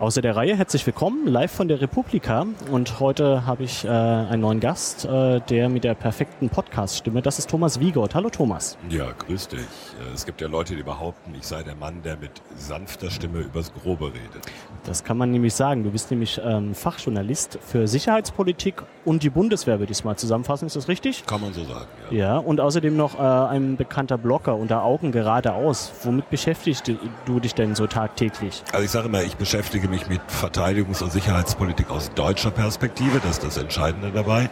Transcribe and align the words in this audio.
Außer 0.00 0.20
der 0.20 0.34
Reihe, 0.34 0.56
herzlich 0.56 0.84
willkommen, 0.86 1.28
live 1.28 1.52
von 1.52 1.68
der 1.68 1.80
Republika. 1.80 2.46
Und 2.68 2.98
heute 2.98 3.46
habe 3.46 3.62
ich 3.62 3.84
äh, 3.84 3.88
einen 3.88 4.42
neuen 4.42 4.58
Gast, 4.58 5.04
äh, 5.04 5.38
der 5.48 5.68
mit 5.68 5.84
der 5.84 5.94
perfekten 5.94 6.48
Podcast-Stimme, 6.48 7.22
das 7.22 7.38
ist 7.38 7.48
Thomas 7.48 7.78
Wiegold. 7.78 8.12
Hallo 8.16 8.28
Thomas. 8.28 8.76
Ja, 8.90 9.12
grüß 9.16 9.46
dich. 9.46 9.60
Äh, 9.60 10.12
es 10.12 10.26
gibt 10.26 10.40
ja 10.40 10.48
Leute, 10.48 10.74
die 10.74 10.82
behaupten, 10.82 11.32
ich 11.38 11.46
sei 11.46 11.62
der 11.62 11.76
Mann, 11.76 12.02
der 12.02 12.16
mit 12.16 12.32
sanfter 12.56 13.08
Stimme 13.08 13.38
übers 13.38 13.72
Grobe 13.72 14.06
redet. 14.06 14.44
Das 14.82 15.04
kann 15.04 15.16
man 15.16 15.30
nämlich 15.30 15.54
sagen. 15.54 15.84
Du 15.84 15.92
bist 15.92 16.10
nämlich 16.10 16.40
ähm, 16.44 16.74
Fachjournalist 16.74 17.60
für 17.64 17.86
Sicherheitspolitik 17.86 18.82
und 19.04 19.22
die 19.22 19.30
Bundeswehr, 19.30 19.78
würde 19.78 19.92
ich 19.92 19.98
es 19.98 20.04
mal 20.04 20.16
zusammenfassen. 20.16 20.66
Ist 20.66 20.74
das 20.74 20.88
richtig? 20.88 21.24
Kann 21.24 21.40
man 21.40 21.52
so 21.54 21.62
sagen, 21.62 21.86
ja. 22.10 22.18
Ja, 22.18 22.38
und 22.38 22.60
außerdem 22.60 22.96
noch 22.96 23.16
äh, 23.16 23.22
ein 23.22 23.76
bekannter 23.76 24.18
Blogger 24.18 24.56
unter 24.56 24.82
Augen 24.82 25.12
geradeaus. 25.12 25.92
Womit 26.02 26.30
beschäftigst 26.30 26.90
du 27.26 27.40
dich 27.40 27.54
denn 27.54 27.76
so 27.76 27.86
tagtäglich? 27.86 28.64
Also 28.72 28.84
ich 28.84 28.90
sage 28.90 29.06
immer, 29.06 29.22
ich 29.22 29.36
beschäftige 29.36 29.83
beschäftige 29.84 29.88
mich 29.88 30.08
mit 30.08 30.20
Verteidigungs- 30.30 31.02
und 31.02 31.12
Sicherheitspolitik 31.12 31.90
aus 31.90 32.10
deutscher 32.14 32.50
Perspektive. 32.50 33.20
Das 33.20 33.32
ist 33.32 33.44
das 33.44 33.56
Entscheidende 33.56 34.10
dabei. 34.10 34.48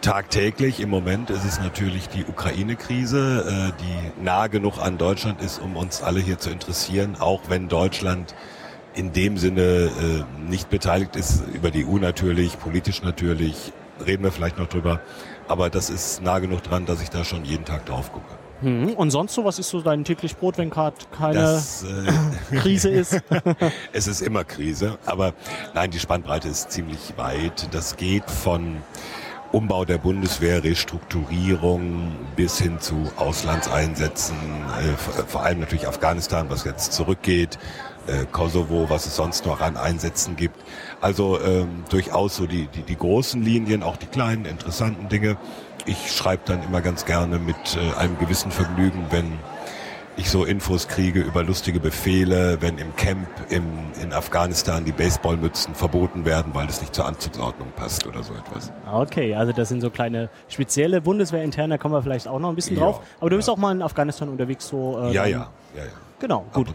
Tagtäglich 0.00 0.80
im 0.80 0.88
Moment 0.88 1.30
ist 1.30 1.44
es 1.44 1.58
natürlich 1.58 2.08
die 2.08 2.24
Ukraine-Krise, 2.24 3.72
äh, 3.76 3.82
die 3.82 4.22
nah 4.24 4.46
genug 4.46 4.78
an 4.78 4.96
Deutschland 4.96 5.42
ist, 5.42 5.60
um 5.60 5.76
uns 5.76 6.02
alle 6.02 6.20
hier 6.20 6.38
zu 6.38 6.50
interessieren, 6.50 7.16
auch 7.18 7.42
wenn 7.48 7.68
Deutschland 7.68 8.34
in 8.94 9.12
dem 9.12 9.36
Sinne 9.36 9.62
äh, 9.62 10.48
nicht 10.48 10.70
beteiligt 10.70 11.16
ist, 11.16 11.42
über 11.52 11.70
die 11.70 11.84
EU 11.84 11.98
natürlich, 11.98 12.58
politisch 12.58 13.02
natürlich, 13.02 13.72
reden 14.04 14.24
wir 14.24 14.32
vielleicht 14.32 14.58
noch 14.58 14.68
drüber, 14.68 15.00
aber 15.48 15.68
das 15.68 15.90
ist 15.90 16.22
nah 16.22 16.38
genug 16.38 16.62
dran, 16.62 16.86
dass 16.86 17.02
ich 17.02 17.10
da 17.10 17.24
schon 17.24 17.44
jeden 17.44 17.64
Tag 17.64 17.86
drauf 17.86 18.12
gucke. 18.12 18.39
Hm. 18.60 18.94
Und 18.94 19.10
sonst 19.10 19.34
so, 19.34 19.44
was 19.44 19.58
ist 19.58 19.70
so 19.70 19.80
dein 19.80 20.04
täglich 20.04 20.36
Brot, 20.36 20.58
wenn 20.58 20.70
gerade 20.70 20.96
keine 21.16 21.40
das, 21.40 21.84
äh, 21.84 22.56
Krise 22.56 22.90
ist? 22.90 23.20
es 23.92 24.06
ist 24.06 24.20
immer 24.20 24.44
Krise, 24.44 24.98
aber 25.06 25.34
nein, 25.74 25.90
die 25.90 25.98
Spannbreite 25.98 26.48
ist 26.48 26.70
ziemlich 26.70 27.14
weit. 27.16 27.68
Das 27.72 27.96
geht 27.96 28.30
von 28.30 28.78
Umbau 29.52 29.84
der 29.84 29.98
Bundeswehr, 29.98 30.62
Restrukturierung 30.62 32.12
bis 32.36 32.58
hin 32.58 32.78
zu 32.78 33.10
Auslandseinsätzen, 33.16 34.36
äh, 34.36 35.24
vor 35.26 35.42
allem 35.42 35.60
natürlich 35.60 35.88
Afghanistan, 35.88 36.46
was 36.50 36.64
jetzt 36.64 36.92
zurückgeht, 36.92 37.58
äh, 38.06 38.26
Kosovo, 38.30 38.88
was 38.88 39.06
es 39.06 39.16
sonst 39.16 39.46
noch 39.46 39.60
an 39.60 39.76
Einsätzen 39.76 40.36
gibt. 40.36 40.56
Also 41.00 41.40
ähm, 41.40 41.84
durchaus 41.88 42.36
so 42.36 42.46
die, 42.46 42.68
die, 42.68 42.82
die 42.82 42.96
großen 42.96 43.42
Linien, 43.42 43.82
auch 43.82 43.96
die 43.96 44.06
kleinen, 44.06 44.44
interessanten 44.44 45.08
Dinge 45.08 45.36
ich 45.86 46.12
schreibe 46.12 46.42
dann 46.46 46.62
immer 46.62 46.80
ganz 46.80 47.04
gerne 47.04 47.38
mit 47.38 47.56
äh, 47.76 47.98
einem 47.98 48.18
gewissen 48.18 48.50
Vergnügen, 48.50 49.06
wenn 49.10 49.38
ich 50.16 50.30
so 50.30 50.44
Infos 50.44 50.86
kriege 50.88 51.20
über 51.20 51.42
lustige 51.42 51.80
Befehle, 51.80 52.58
wenn 52.60 52.78
im 52.78 52.94
Camp 52.96 53.28
im, 53.48 53.64
in 54.02 54.12
Afghanistan 54.12 54.84
die 54.84 54.92
Baseballmützen 54.92 55.74
verboten 55.74 56.24
werden, 56.24 56.52
weil 56.54 56.66
das 56.66 56.80
nicht 56.80 56.94
zur 56.94 57.06
Anzugsordnung 57.06 57.68
passt 57.74 58.06
oder 58.06 58.22
so 58.22 58.34
etwas. 58.34 58.70
Okay, 58.92 59.34
also 59.34 59.52
das 59.52 59.68
sind 59.68 59.80
so 59.80 59.90
kleine 59.90 60.28
spezielle 60.48 61.00
Bundeswehr-interne, 61.00 61.74
da 61.74 61.78
kommen 61.78 61.94
wir 61.94 62.02
vielleicht 62.02 62.28
auch 62.28 62.38
noch 62.38 62.50
ein 62.50 62.54
bisschen 62.54 62.76
ja, 62.76 62.84
drauf. 62.84 63.00
Aber 63.18 63.30
du 63.30 63.36
ja. 63.36 63.38
bist 63.38 63.48
auch 63.48 63.56
mal 63.56 63.72
in 63.72 63.82
Afghanistan 63.82 64.28
unterwegs 64.28 64.68
so. 64.68 65.00
Äh, 65.04 65.12
ja, 65.12 65.24
ja, 65.24 65.50
ja, 65.74 65.84
ja. 65.84 65.90
Genau, 66.18 66.44
gut. 66.52 66.68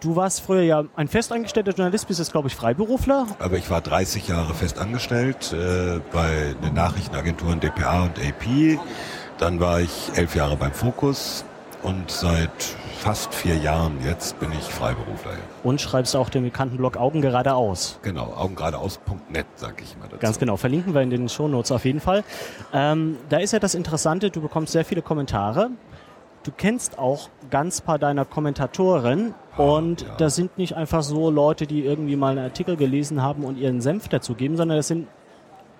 Du 0.00 0.14
warst 0.14 0.42
früher 0.42 0.62
ja 0.62 0.84
ein 0.94 1.08
festangestellter 1.08 1.72
Journalist, 1.72 2.06
bist 2.06 2.18
jetzt, 2.18 2.32
glaube 2.32 2.48
ich, 2.48 2.54
Freiberufler. 2.54 3.26
Aber 3.38 3.56
ich 3.56 3.70
war 3.70 3.80
30 3.80 4.28
Jahre 4.28 4.52
festangestellt 4.52 5.54
äh, 5.54 6.00
bei 6.12 6.54
den 6.62 6.74
Nachrichtenagenturen 6.74 7.60
dpa 7.60 8.02
und 8.02 8.18
AP. 8.18 8.78
Dann 9.38 9.58
war 9.58 9.80
ich 9.80 10.10
elf 10.14 10.34
Jahre 10.34 10.56
beim 10.56 10.72
Fokus 10.72 11.44
und 11.82 12.10
seit 12.10 12.50
fast 12.98 13.34
vier 13.34 13.56
Jahren 13.56 13.98
jetzt 14.04 14.38
bin 14.38 14.50
ich 14.52 14.64
Freiberufler. 14.64 15.32
Und 15.62 15.80
schreibst 15.80 16.14
auch 16.14 16.28
den 16.28 16.42
bekannten 16.42 16.76
Blog 16.76 16.96
Augen 16.96 17.22
geradeaus. 17.22 17.98
Genau, 18.02 18.34
augengeradeaus.net, 18.34 19.46
sage 19.54 19.82
ich 19.82 19.96
mal 19.96 20.08
dazu. 20.08 20.20
Ganz 20.20 20.38
genau, 20.38 20.56
verlinken 20.56 20.94
wir 20.94 21.02
in 21.02 21.10
den 21.10 21.28
Shownotes 21.28 21.70
auf 21.72 21.84
jeden 21.84 22.00
Fall. 22.00 22.24
Ähm, 22.72 23.16
da 23.28 23.38
ist 23.38 23.52
ja 23.52 23.60
das 23.60 23.74
Interessante, 23.74 24.30
du 24.30 24.40
bekommst 24.40 24.72
sehr 24.72 24.84
viele 24.84 25.00
Kommentare 25.00 25.70
du 26.46 26.52
kennst 26.56 26.98
auch 26.98 27.28
ganz 27.50 27.80
paar 27.80 27.98
deiner 27.98 28.24
Kommentatoren 28.24 29.34
ah, 29.56 29.62
und 29.62 30.02
ja. 30.02 30.08
das 30.18 30.36
sind 30.36 30.58
nicht 30.58 30.74
einfach 30.74 31.02
so 31.02 31.30
Leute, 31.30 31.66
die 31.66 31.84
irgendwie 31.84 32.16
mal 32.16 32.30
einen 32.30 32.44
Artikel 32.44 32.76
gelesen 32.76 33.22
haben 33.22 33.44
und 33.44 33.58
ihren 33.58 33.80
Senf 33.80 34.08
dazu 34.08 34.34
geben, 34.34 34.56
sondern 34.56 34.76
das 34.76 34.88
sind 34.88 35.08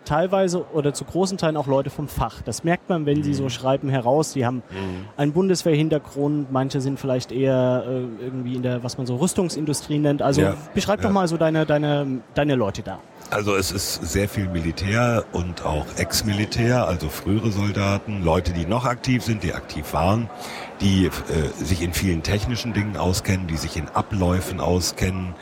teilweise 0.05 0.65
oder 0.73 0.95
zu 0.95 1.05
großen 1.05 1.37
Teilen 1.37 1.57
auch 1.57 1.67
Leute 1.67 1.91
vom 1.91 2.09
Fach. 2.09 2.41
Das 2.43 2.65
merkt 2.65 2.89
man, 2.89 3.07
wenn 3.07 3.19
mhm. 3.19 3.23
sie 3.25 3.35
so 3.35 3.45
mhm. 3.45 3.51
schreiben 3.51 3.89
heraus. 3.89 4.33
Die 4.33 4.47
haben 4.47 4.63
mhm. 4.71 5.07
einen 5.17 5.33
Bundeswehrhintergrund, 5.33 6.51
manche 6.53 6.81
sind 6.81 6.99
vielleicht 6.99 7.33
eher 7.33 7.85
äh, 7.87 8.25
irgendwie 8.25 8.55
in 8.55 8.63
der, 8.63 8.83
was 8.83 8.99
man 8.99 9.07
so 9.07 9.17
Rüstungsindustrie 9.17 9.99
nennt. 9.99 10.23
Also 10.23 10.43
ja. 10.43 10.55
beschreib 10.75 11.01
ja. 11.01 11.09
doch 11.09 11.13
mal 11.13 11.29
so 11.29 11.37
deine, 11.37 11.67
deine, 11.67 12.21
deine 12.35 12.55
Leute 12.55 12.83
da. 12.83 13.01
Also 13.31 13.57
es 13.57 13.73
ist 13.73 13.95
sehr 14.07 14.29
viel 14.29 14.49
Militär 14.49 15.25
und 15.33 15.65
auch 15.65 15.87
Ex-Militär, 15.97 16.87
also 16.87 17.09
frühere 17.09 17.51
Soldaten, 17.51 18.23
Leute, 18.23 18.53
die 18.53 18.67
noch 18.67 18.85
aktiv 18.85 19.25
sind, 19.25 19.43
die 19.43 19.53
aktiv 19.53 19.93
waren, 19.93 20.31
die 20.81 21.07
äh, 21.07 21.11
sich 21.65 21.83
in 21.83 21.93
vielen 21.93 22.23
technischen 22.23 22.73
Dingen 22.73 22.97
auskennen, 22.97 23.49
die 23.49 23.57
sich 23.57 23.77
in 23.77 23.89
Abläufen 23.89 24.61
auskennen, 24.61 25.35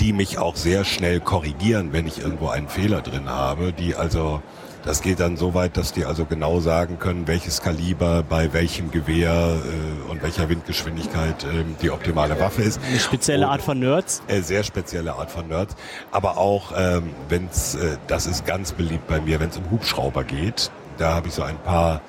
die 0.00 0.12
mich 0.12 0.38
auch 0.38 0.54
sehr 0.54 0.84
schnell 0.84 1.18
korrigieren, 1.18 1.92
wenn 1.92 2.06
ich 2.06 2.20
irgendwo 2.20 2.48
einen 2.48 2.68
Fehler 2.68 3.00
drin 3.00 3.28
habe, 3.28 3.72
die 3.72 3.96
also 3.96 4.40
das 4.84 5.00
geht 5.00 5.20
dann 5.20 5.36
so 5.36 5.54
weit, 5.54 5.76
dass 5.76 5.92
die 5.92 6.04
also 6.04 6.24
genau 6.24 6.60
sagen 6.60 6.98
können, 6.98 7.26
welches 7.26 7.62
Kaliber 7.62 8.22
bei 8.22 8.52
welchem 8.52 8.90
Gewehr 8.90 9.30
äh, 9.30 10.10
und 10.10 10.22
welcher 10.22 10.48
Windgeschwindigkeit 10.48 11.44
äh, 11.44 11.64
die 11.80 11.90
optimale 11.90 12.38
Waffe 12.38 12.62
ist. 12.62 12.80
Eine 12.86 13.00
spezielle 13.00 13.48
Art 13.48 13.62
von 13.62 13.78
Nerds? 13.78 14.22
Äh, 14.28 14.42
sehr 14.42 14.62
spezielle 14.62 15.14
Art 15.14 15.30
von 15.30 15.48
Nerds. 15.48 15.74
Aber 16.10 16.36
auch, 16.36 16.72
ähm, 16.76 17.10
wenn 17.28 17.46
es, 17.46 17.74
äh, 17.74 17.96
das 18.06 18.26
ist 18.26 18.44
ganz 18.46 18.72
beliebt 18.72 19.06
bei 19.06 19.20
mir, 19.20 19.40
wenn 19.40 19.48
es 19.48 19.56
um 19.56 19.70
Hubschrauber 19.70 20.24
geht. 20.24 20.70
Da 20.98 21.14
habe 21.14 21.28
ich 21.28 21.34
so 21.34 21.42
ein 21.42 21.58
paar 21.58 22.02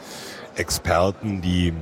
Experten, 0.56 1.42
die 1.42 1.74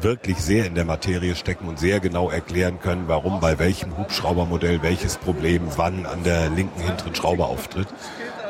wirklich 0.00 0.38
sehr 0.38 0.66
in 0.66 0.74
der 0.74 0.86
Materie 0.86 1.34
stecken 1.34 1.68
und 1.68 1.78
sehr 1.78 2.00
genau 2.00 2.30
erklären 2.30 2.80
können, 2.80 3.04
warum 3.06 3.40
bei 3.40 3.58
welchem 3.58 3.96
Hubschraubermodell 3.98 4.82
welches 4.82 5.16
Problem 5.18 5.62
wann 5.76 6.06
an 6.06 6.22
der 6.24 6.48
linken 6.48 6.80
hinteren 6.80 7.14
Schraube 7.14 7.44
auftritt. 7.44 7.88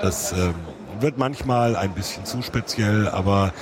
Das 0.01 0.33
ähm, 0.33 0.55
wird 1.03 1.19
manchmal 1.19 1.77
ein 1.77 1.93
bisschen 1.93 2.25
zu 2.25 2.43
speziell, 2.43 3.09
aber 3.09 3.53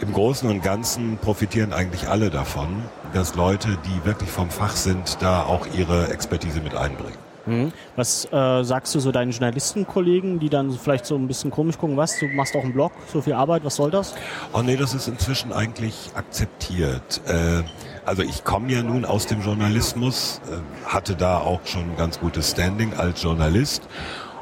im 0.00 0.12
Großen 0.12 0.48
und 0.48 0.62
Ganzen 0.62 1.18
profitieren 1.18 1.72
eigentlich 1.72 2.08
alle 2.08 2.30
davon, 2.30 2.82
dass 3.14 3.34
Leute, 3.34 3.78
die 3.86 4.04
wirklich 4.04 4.30
vom 4.30 4.50
Fach 4.50 4.76
sind, 4.76 5.18
da 5.20 5.42
auch 5.42 5.66
ihre 5.74 6.08
Expertise 6.08 6.60
mit 6.60 6.74
einbringen. 6.74 7.16
Mhm. 7.46 7.72
Was 7.94 8.26
äh, 8.32 8.64
sagst 8.64 8.94
du 8.94 9.00
so 9.00 9.12
deinen 9.12 9.30
Journalistenkollegen, 9.30 10.40
die 10.40 10.50
dann 10.50 10.72
vielleicht 10.72 11.06
so 11.06 11.14
ein 11.14 11.28
bisschen 11.28 11.50
komisch 11.50 11.78
gucken, 11.78 11.96
was, 11.96 12.18
du 12.18 12.26
machst 12.26 12.56
auch 12.56 12.64
einen 12.64 12.72
Blog, 12.72 12.92
so 13.12 13.22
viel 13.22 13.34
Arbeit, 13.34 13.64
was 13.64 13.76
soll 13.76 13.90
das? 13.90 14.14
Oh 14.52 14.62
nee, 14.62 14.76
das 14.76 14.94
ist 14.94 15.06
inzwischen 15.06 15.52
eigentlich 15.52 16.10
akzeptiert. 16.14 17.20
Äh, 17.26 17.62
also 18.04 18.22
ich 18.22 18.44
komme 18.44 18.72
ja 18.72 18.82
nun 18.82 19.04
aus 19.04 19.26
dem 19.26 19.42
Journalismus, 19.42 20.40
äh, 20.50 20.88
hatte 20.88 21.14
da 21.14 21.38
auch 21.38 21.60
schon 21.64 21.82
ein 21.82 21.96
ganz 21.96 22.18
gutes 22.18 22.50
Standing 22.50 22.94
als 22.94 23.22
Journalist 23.22 23.88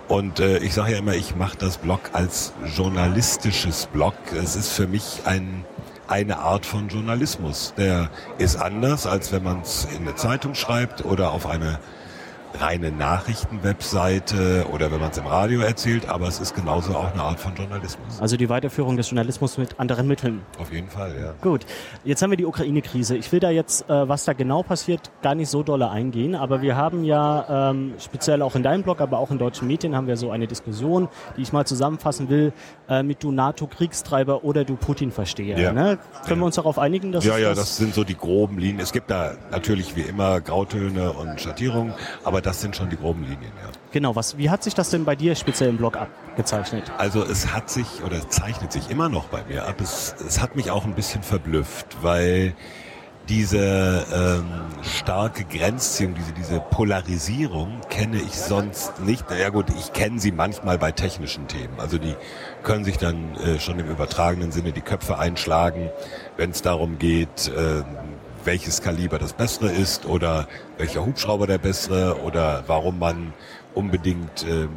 und 0.09 0.41
äh, 0.41 0.59
ich 0.59 0.75
sage 0.75 0.93
ja 0.93 0.99
immer, 0.99 1.15
ich 1.15 1.35
mache 1.35 1.57
das 1.57 1.79
Blog 1.79 2.01
als 2.13 2.53
journalistisches 2.77 3.87
Blog. 3.87 4.15
Es 4.37 4.57
ist 4.57 4.71
für 4.71 4.87
mich 4.87 5.23
ein, 5.25 5.65
eine 6.09 6.39
Art 6.39 6.67
von 6.67 6.89
Journalismus. 6.89 7.75
Der 7.77 8.11
ist 8.39 8.57
anders, 8.57 9.07
als 9.07 9.33
wenn 9.33 9.43
man 9.43 9.63
es 9.63 9.87
in 9.97 10.03
eine 10.03 10.15
Zeitung 10.15 10.55
schreibt 10.55 11.05
oder 11.05 11.31
auf 11.33 11.47
eine 11.47 11.79
reine 12.61 12.91
Nachrichtenwebseite 12.93 14.67
oder 14.73 14.91
wenn 14.93 15.01
man 15.01 15.11
es 15.11 15.19
im 15.19 15.27
Radio 15.27 15.61
erzählt, 15.61 16.09
aber 16.09 16.29
es 16.29 16.41
ist 16.41 16.55
genauso 16.55 16.95
auch 16.95 17.13
eine 17.13 17.23
Art 17.23 17.41
von 17.41 17.55
Journalismus. 17.55 18.21
Also 18.21 18.37
die 18.37 18.49
Weiterführung 18.49 18.97
des 18.97 19.11
Journalismus 19.11 19.59
mit 19.59 19.81
anderen 19.81 20.07
Mitteln. 20.07 20.43
Auf 20.59 20.73
jeden 20.73 20.89
Fall, 20.89 21.15
ja. 21.21 21.35
Gut, 21.43 21.67
jetzt 22.05 22.23
haben 22.23 22.31
wir 22.31 22.37
die 22.37 22.47
Ukraine-Krise. 22.47 23.17
Ich 23.17 23.31
will 23.33 23.41
da 23.41 23.51
jetzt, 23.51 23.89
äh, 23.89 24.09
was 24.09 24.25
da 24.25 24.33
genau 24.33 24.63
passiert, 24.63 25.11
gar 25.23 25.35
nicht 25.35 25.49
so 25.49 25.63
dolle 25.63 25.91
eingehen, 25.91 26.35
aber 26.35 26.63
wir 26.63 26.77
haben 26.77 27.05
ja 27.05 27.71
ähm, 27.71 27.95
speziell 27.99 28.43
auch 28.43 28.55
in 28.55 28.63
deinem 28.63 28.83
Blog, 28.83 29.01
aber 29.01 29.19
auch 29.19 29.31
in 29.31 29.39
deutschen 29.39 29.67
Medien 29.67 29.97
haben 29.97 30.07
wir 30.07 30.17
so 30.17 30.31
eine 30.31 30.47
Diskussion, 30.47 31.09
die 31.37 31.43
ich 31.43 31.53
mal 31.53 31.67
zusammenfassen 31.67 32.29
will, 32.29 32.53
äh, 32.89 33.03
mit 33.03 33.23
du 33.23 33.33
NATO-Kriegstreiber 33.33 34.45
oder 34.45 34.65
du 34.65 34.77
Putin-Versteher. 34.77 35.59
Ja. 35.59 35.73
Ne? 35.73 35.99
Können 36.25 36.37
ja. 36.37 36.37
wir 36.37 36.47
uns 36.47 36.57
darauf 36.57 36.79
einigen? 36.79 37.13
Dass 37.13 37.25
ja, 37.25 37.39
ja, 37.39 37.51
das, 37.51 37.59
das 37.59 37.77
sind 37.77 37.95
so 37.95 38.05
die 38.05 38.17
groben 38.17 38.59
Linien. 38.59 38.81
Es 38.81 38.93
gibt 38.93 39.11
da 39.11 39.33
natürlich 39.51 39.97
wie 39.97 40.03
immer 40.03 40.41
Grautöne 40.41 41.13
und 41.13 41.41
Schattierungen, 41.41 41.95
aber 42.25 42.41
das 42.45 42.61
sind 42.61 42.77
schon 42.77 42.91
die 42.91 42.97
groben 42.97 43.23
Linien, 43.23 43.53
ja. 43.63 43.71
Genau, 43.91 44.15
was, 44.15 44.37
wie 44.37 44.51
hat 44.51 44.63
sich 44.63 44.75
das 44.75 44.91
denn 44.91 45.05
bei 45.05 45.17
dir 45.17 45.35
speziell 45.35 45.71
im 45.71 45.77
Blog 45.77 45.97
abgezeichnet? 45.97 46.93
Also 46.99 47.23
es 47.25 47.53
hat 47.53 47.71
sich 47.71 48.03
oder 48.05 48.29
zeichnet 48.29 48.73
sich 48.73 48.91
immer 48.91 49.09
noch 49.09 49.27
bei 49.27 49.43
mir 49.45 49.67
ab. 49.67 49.81
Es, 49.81 50.15
es 50.27 50.41
hat 50.41 50.55
mich 50.57 50.71
auch 50.71 50.85
ein 50.85 50.95
bisschen 50.95 51.23
verblüfft, 51.23 52.03
weil 52.03 52.55
diese 53.29 54.05
ähm, 54.13 54.45
starke 54.83 55.45
Grenzziehung, 55.45 56.15
diese, 56.15 56.33
diese 56.33 56.61
Polarisierung 56.61 57.81
kenne 57.89 58.19
ich 58.19 58.37
sonst 58.39 59.01
nicht. 59.01 59.25
Ja 59.31 59.49
gut, 59.49 59.67
ich 59.79 59.95
kenne 59.95 60.21
sie 60.21 60.31
manchmal 60.31 60.77
bei 60.77 60.93
technischen 60.93 61.49
Themen. 61.49 61.79
Also 61.79 61.97
die 61.97 62.15
können 62.63 62.85
sich 62.85 62.99
dann 62.99 63.35
äh, 63.37 63.59
schon 63.59 63.79
im 63.79 63.89
übertragenen 63.89 64.53
Sinne 64.53 64.73
die 64.73 64.83
Köpfe 64.83 65.19
einschlagen, 65.19 65.89
wenn 66.37 66.51
es 66.51 66.61
darum 66.61 66.99
geht, 66.99 67.49
äh, 67.49 67.83
welches 68.47 68.83
Kaliber 68.83 69.19
das 69.19 69.33
bessere 69.33 69.71
ist 69.71 70.07
oder 70.07 70.49
welcher 70.79 71.05
Hubschrauber 71.05 71.47
der 71.47 71.59
bessere 71.59 72.21
oder 72.23 72.65
warum 72.67 72.99
man 72.99 73.33
unbedingt 73.75 74.45
ähm, 74.49 74.69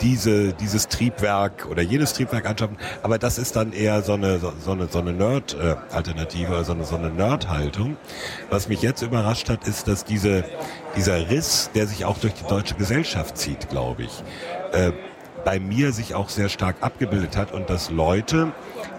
diese, 0.00 0.52
dieses 0.52 0.88
Triebwerk 0.88 1.66
oder 1.66 1.82
jenes 1.82 2.12
Triebwerk 2.12 2.46
anschaffen. 2.46 2.76
Aber 3.02 3.18
das 3.18 3.38
ist 3.38 3.56
dann 3.56 3.72
eher 3.72 4.02
so 4.02 4.14
eine, 4.14 4.38
so, 4.38 4.72
eine, 4.72 4.88
so 4.88 5.00
eine 5.00 5.12
Nerd-Alternative, 5.12 6.64
so 6.64 6.72
eine, 6.72 6.84
so 6.84 6.96
eine 6.96 7.10
Nerd-Haltung. 7.10 7.96
Was 8.50 8.68
mich 8.68 8.82
jetzt 8.82 9.02
überrascht 9.02 9.48
hat, 9.48 9.66
ist, 9.66 9.88
dass 9.88 10.04
diese, 10.04 10.44
dieser 10.96 11.30
Riss, 11.30 11.70
der 11.74 11.86
sich 11.86 12.04
auch 12.04 12.18
durch 12.18 12.34
die 12.34 12.46
deutsche 12.46 12.74
Gesellschaft 12.74 13.36
zieht, 13.36 13.68
glaube 13.68 14.04
ich, 14.04 14.22
äh, 14.72 14.92
bei 15.44 15.58
mir 15.60 15.92
sich 15.92 16.14
auch 16.14 16.28
sehr 16.28 16.48
stark 16.48 16.76
abgebildet 16.80 17.36
hat 17.36 17.52
und 17.52 17.70
dass 17.70 17.90
Leute, 17.90 18.52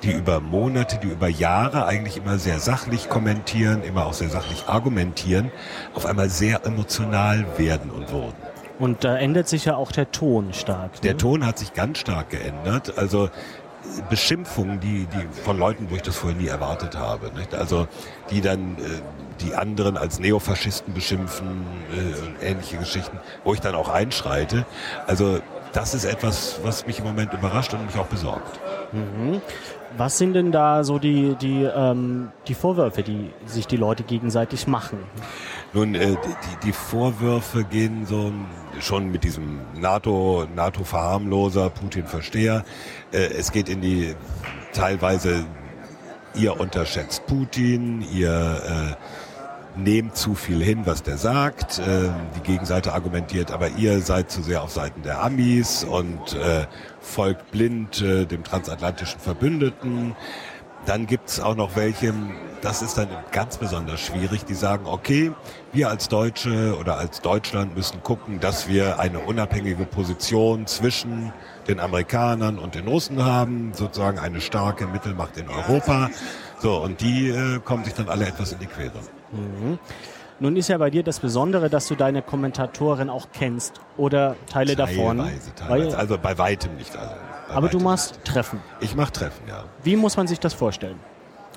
die 0.04 0.12
über 0.12 0.40
Monate, 0.40 0.98
die 0.98 1.08
über 1.08 1.28
Jahre 1.28 1.86
eigentlich 1.86 2.18
immer 2.18 2.38
sehr 2.38 2.60
sachlich 2.60 3.10
kommentieren, 3.10 3.84
immer 3.84 4.06
auch 4.06 4.14
sehr 4.14 4.30
sachlich 4.30 4.66
argumentieren, 4.68 5.52
auf 5.94 6.06
einmal 6.06 6.30
sehr 6.30 6.66
emotional 6.66 7.46
werden 7.58 7.92
und 7.92 8.12
wurden. 8.12 8.36
Und 8.80 9.04
da 9.04 9.18
ändert 9.18 9.50
sich 9.50 9.66
ja 9.66 9.76
auch 9.76 9.92
der 9.92 10.12
Ton 10.12 10.54
stark. 10.54 10.94
Ne? 10.94 11.00
Der 11.04 11.18
Ton 11.18 11.46
hat 11.46 11.60
sich 11.60 11.74
ganz 11.74 12.00
stark 12.00 12.30
geändert. 12.30 12.98
Also 12.98 13.30
Beschimpfungen, 14.10 14.80
die, 14.80 15.06
die 15.06 15.42
von 15.44 15.58
Leuten, 15.58 15.88
wo 15.90 15.96
ich 15.96 16.02
das 16.02 16.16
vorher 16.16 16.40
nie 16.40 16.48
erwartet 16.48 16.98
habe. 16.98 17.32
Nicht? 17.36 17.54
Also 17.54 17.88
die 18.30 18.42
dann 18.42 18.78
äh, 18.78 19.02
die 19.42 19.56
anderen 19.56 19.98
als 19.98 20.20
Neofaschisten 20.20 20.94
beschimpfen, 20.94 21.66
äh, 22.42 22.50
ähnliche 22.50 22.78
Geschichten, 22.78 23.20
wo 23.44 23.54
ich 23.54 23.60
dann 23.60 23.76
auch 23.76 23.90
einschreite. 23.90 24.66
Also 25.08 25.40
das 25.74 25.94
ist 25.94 26.06
etwas, 26.06 26.60
was 26.64 26.86
mich 26.88 27.00
im 27.00 27.06
Moment 27.06 27.34
überrascht 27.34 27.74
und 27.74 27.86
mich 27.86 27.98
auch 27.98 28.08
besorgt. 28.08 28.60
Mhm. 28.92 29.42
Was 29.98 30.18
sind 30.18 30.34
denn 30.34 30.52
da 30.52 30.84
so 30.84 31.00
die, 31.00 31.36
die, 31.42 31.64
ähm, 31.64 32.32
die 32.48 32.54
Vorwürfe, 32.54 33.02
die 33.02 33.32
sich 33.46 33.66
die 33.66 33.78
Leute 33.78 34.04
gegenseitig 34.04 34.68
machen? 34.68 35.00
Nun, 35.74 35.96
äh, 35.96 36.12
die, 36.12 36.68
die 36.68 36.72
Vorwürfe 36.72 37.64
gehen 37.64 38.06
so 38.06 38.32
schon 38.80 39.12
mit 39.12 39.24
diesem 39.24 39.60
NATO, 39.76 40.46
NATO-Verharmloser, 40.56 41.70
Putin-Versteher. 41.72 42.64
Äh, 43.12 43.34
es 43.34 43.52
geht 43.52 43.68
in 43.68 43.82
die 43.82 44.16
teilweise, 44.74 45.46
ihr 46.36 46.60
unterschätzt 46.60 47.26
Putin, 47.26 48.06
ihr 48.14 48.30
äh, 48.30 49.29
nehmt 49.76 50.16
zu 50.16 50.36
viel 50.36 50.64
hin, 50.64 50.82
was 50.86 51.04
der 51.04 51.18
sagt. 51.18 51.80
Äh, 51.80 52.10
die 52.36 52.42
Gegenseite 52.42 52.94
argumentiert, 52.94 53.52
aber 53.52 53.70
ihr 53.70 54.02
seid 54.02 54.32
zu 54.32 54.42
sehr 54.42 54.64
auf 54.64 54.72
Seiten 54.72 55.04
der 55.04 55.24
Amis 55.24 55.84
und 55.84 56.34
äh, 56.34 56.66
folgt 57.00 57.52
blind 57.52 58.02
äh, 58.02 58.26
dem 58.26 58.44
transatlantischen 58.44 59.20
Verbündeten. 59.20 60.16
Dann 60.86 61.08
gibt's 61.08 61.40
auch 61.40 61.56
noch 61.56 61.76
welche, 61.76 62.14
das 62.62 62.82
ist 62.82 62.98
dann 62.98 63.10
ganz 63.32 63.58
besonders 63.58 64.00
schwierig, 64.00 64.46
die 64.46 64.54
sagen, 64.54 64.86
okay, 64.86 65.32
wir 65.74 65.90
als 65.90 66.08
Deutsche 66.08 66.78
oder 66.80 66.98
als 66.98 67.22
Deutschland 67.22 67.76
müssen 67.76 68.02
gucken, 68.02 68.40
dass 68.40 68.68
wir 68.68 69.00
eine 69.00 69.20
unabhängige 69.20 69.86
Position 69.86 70.66
zwischen 70.68 71.34
den 71.68 71.80
Amerikanern 71.80 72.58
und 72.58 72.76
den 72.76 72.88
Russen 72.88 73.24
haben, 73.24 73.74
sozusagen 73.74 74.20
eine 74.20 74.42
starke 74.42 74.88
Mittelmacht 74.88 75.38
in 75.38 75.50
Europa. 75.50 76.10
So, 76.60 76.78
und 76.78 77.02
die 77.02 77.30
äh, 77.30 77.60
kommen 77.60 77.84
sich 77.84 77.94
dann 77.94 78.10
alle 78.10 78.26
etwas 78.26 78.54
in 78.54 78.60
die 78.60 78.66
Quere. 78.66 79.00
Mhm. 79.32 79.80
Nun 80.42 80.56
ist 80.56 80.70
ja 80.70 80.78
bei 80.78 80.90
dir 80.90 81.04
das 81.04 81.20
Besondere, 81.20 81.70
dass 81.70 81.88
du 81.88 81.96
deine 81.96 82.22
Kommentatorin 82.22 83.10
auch 83.10 83.28
kennst 83.34 83.82
oder 83.98 84.38
Teile 84.50 84.76
teilweise, 84.76 84.98
davon. 84.98 85.32
Teilweise, 85.58 85.98
also 85.98 86.18
bei 86.18 86.38
weitem 86.38 86.76
nicht 86.76 86.96
alle. 86.96 87.18
Aber 87.50 87.68
du 87.68 87.80
machst 87.80 88.20
Treffen. 88.24 88.62
Ich 88.80 88.96
mache 88.96 89.12
Treffen, 89.12 89.44
ja. 89.48 89.66
Wie 89.84 89.96
muss 89.96 90.16
man 90.16 90.28
sich 90.28 90.40
das 90.40 90.54
vorstellen? 90.54 91.00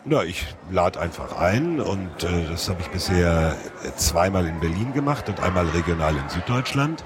Na, 0.04 0.24
ich 0.24 0.46
lade 0.70 0.98
einfach 0.98 1.36
ein 1.38 1.80
und 1.80 2.24
äh, 2.24 2.44
das 2.50 2.68
habe 2.68 2.80
ich 2.80 2.88
bisher 2.88 3.54
zweimal 3.94 4.46
in 4.46 4.58
Berlin 4.58 4.92
gemacht 4.92 5.28
und 5.28 5.40
einmal 5.40 5.66
regional 5.68 6.16
in 6.16 6.28
Süddeutschland. 6.28 7.04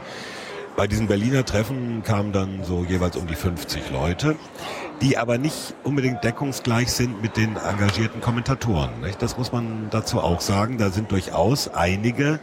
Bei 0.77 0.87
diesen 0.87 1.07
Berliner 1.07 1.43
Treffen 1.47 2.03
kamen 2.03 2.33
dann 2.33 2.63
so 2.63 2.85
jeweils 2.85 3.17
um 3.17 3.27
die 3.27 3.35
50 3.35 3.91
Leute, 3.91 4.37
die 5.01 5.17
aber 5.17 5.39
nicht 5.39 5.75
unbedingt 5.85 6.23
deckungsgleich 6.23 6.93
sind 6.93 7.23
mit 7.23 7.39
den 7.39 7.57
engagierten 7.57 8.21
Kommentatoren. 8.21 9.01
Nicht? 9.01 9.23
Das 9.23 9.39
muss 9.39 9.53
man 9.53 9.89
dazu 9.91 10.21
auch 10.21 10.43
sagen. 10.43 10.77
Da 10.77 10.91
sind 10.91 11.11
durchaus 11.11 11.69
einige 11.69 12.41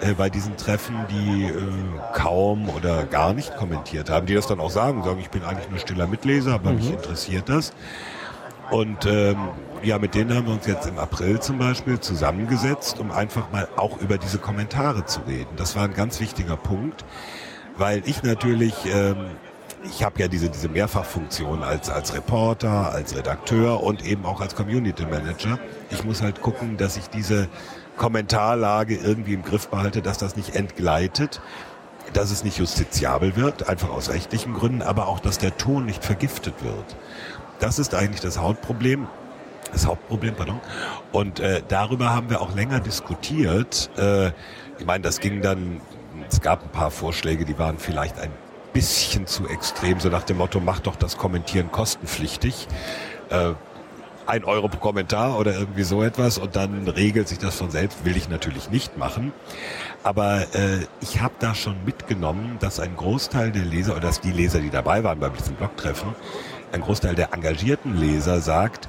äh, 0.00 0.14
bei 0.14 0.30
diesen 0.30 0.56
Treffen, 0.56 0.94
die 1.10 1.46
äh, 1.46 1.52
kaum 2.14 2.68
oder 2.68 3.06
gar 3.06 3.34
nicht 3.34 3.56
kommentiert 3.56 4.08
haben, 4.08 4.26
die 4.26 4.34
das 4.34 4.46
dann 4.46 4.60
auch 4.60 4.70
sagen, 4.70 5.02
sagen, 5.02 5.18
ich 5.18 5.30
bin 5.30 5.42
eigentlich 5.42 5.68
nur 5.68 5.80
stiller 5.80 6.06
Mitleser, 6.06 6.54
aber 6.54 6.70
mhm. 6.70 6.76
mich 6.76 6.90
interessiert 6.92 7.48
das. 7.48 7.72
Und 8.70 9.04
ähm, 9.06 9.36
ja, 9.82 9.98
mit 9.98 10.14
denen 10.14 10.32
haben 10.34 10.46
wir 10.46 10.54
uns 10.54 10.66
jetzt 10.66 10.86
im 10.86 10.98
April 10.98 11.40
zum 11.40 11.58
Beispiel 11.58 11.98
zusammengesetzt, 11.98 13.00
um 13.00 13.10
einfach 13.10 13.50
mal 13.50 13.68
auch 13.76 14.00
über 14.00 14.16
diese 14.16 14.38
Kommentare 14.38 15.04
zu 15.06 15.20
reden. 15.22 15.50
Das 15.56 15.74
war 15.76 15.84
ein 15.84 15.94
ganz 15.94 16.20
wichtiger 16.20 16.56
Punkt, 16.56 17.04
weil 17.76 18.02
ich 18.06 18.22
natürlich, 18.22 18.74
ähm, 18.86 19.16
ich 19.84 20.02
habe 20.02 20.20
ja 20.20 20.28
diese, 20.28 20.48
diese 20.48 20.68
Mehrfachfunktion 20.68 21.62
als, 21.62 21.90
als 21.90 22.14
Reporter, 22.14 22.92
als 22.92 23.16
Redakteur 23.16 23.82
und 23.82 24.04
eben 24.04 24.24
auch 24.24 24.40
als 24.40 24.54
Community 24.54 25.04
Manager. 25.04 25.58
Ich 25.90 26.04
muss 26.04 26.22
halt 26.22 26.40
gucken, 26.40 26.76
dass 26.76 26.96
ich 26.96 27.08
diese 27.08 27.48
Kommentarlage 27.96 28.96
irgendwie 28.96 29.34
im 29.34 29.42
Griff 29.42 29.68
behalte, 29.68 30.02
dass 30.02 30.18
das 30.18 30.36
nicht 30.36 30.56
entgleitet 30.56 31.40
dass 32.12 32.30
es 32.30 32.44
nicht 32.44 32.58
justiziabel 32.58 33.36
wird, 33.36 33.68
einfach 33.68 33.90
aus 33.90 34.10
rechtlichen 34.10 34.54
Gründen, 34.54 34.82
aber 34.82 35.08
auch, 35.08 35.20
dass 35.20 35.38
der 35.38 35.56
Ton 35.56 35.86
nicht 35.86 36.04
vergiftet 36.04 36.54
wird. 36.62 36.96
Das 37.60 37.78
ist 37.78 37.94
eigentlich 37.94 38.20
das 38.20 38.38
Hauptproblem. 38.38 39.06
Das 39.72 39.86
Hauptproblem, 39.86 40.34
pardon. 40.34 40.60
Und 41.12 41.40
äh, 41.40 41.62
darüber 41.66 42.14
haben 42.14 42.30
wir 42.30 42.40
auch 42.40 42.54
länger 42.54 42.80
diskutiert. 42.80 43.90
Äh, 43.96 44.28
ich 44.78 44.86
meine, 44.86 45.02
das 45.02 45.20
ging 45.20 45.40
dann, 45.40 45.80
es 46.28 46.40
gab 46.40 46.62
ein 46.62 46.70
paar 46.70 46.90
Vorschläge, 46.90 47.44
die 47.44 47.58
waren 47.58 47.78
vielleicht 47.78 48.18
ein 48.18 48.30
bisschen 48.72 49.26
zu 49.26 49.48
extrem, 49.48 50.00
so 50.00 50.08
nach 50.08 50.24
dem 50.24 50.38
Motto, 50.38 50.60
mach 50.60 50.80
doch 50.80 50.96
das 50.96 51.16
Kommentieren 51.16 51.70
kostenpflichtig. 51.70 52.68
Äh, 53.30 53.52
ein 54.26 54.44
Euro 54.44 54.68
pro 54.68 54.78
Kommentar 54.78 55.38
oder 55.38 55.52
irgendwie 55.54 55.82
so 55.82 56.02
etwas 56.02 56.38
und 56.38 56.56
dann 56.56 56.88
regelt 56.88 57.28
sich 57.28 57.38
das 57.38 57.56
von 57.56 57.70
selbst, 57.70 58.04
will 58.04 58.16
ich 58.16 58.28
natürlich 58.28 58.70
nicht 58.70 58.96
machen. 58.96 59.32
Aber 60.02 60.42
äh, 60.54 60.86
ich 61.00 61.20
habe 61.20 61.34
da 61.38 61.54
schon 61.54 61.76
mitgenommen, 61.84 62.56
dass 62.60 62.80
ein 62.80 62.96
Großteil 62.96 63.52
der 63.52 63.64
Leser 63.64 63.92
oder 63.92 64.00
dass 64.02 64.20
die 64.20 64.32
Leser, 64.32 64.60
die 64.60 64.70
dabei 64.70 65.04
waren 65.04 65.20
bei 65.20 65.28
diesem 65.28 65.54
Blogtreffen, 65.56 66.14
ein 66.72 66.80
Großteil 66.80 67.14
der 67.14 67.32
engagierten 67.32 67.96
Leser 67.96 68.40
sagt, 68.40 68.88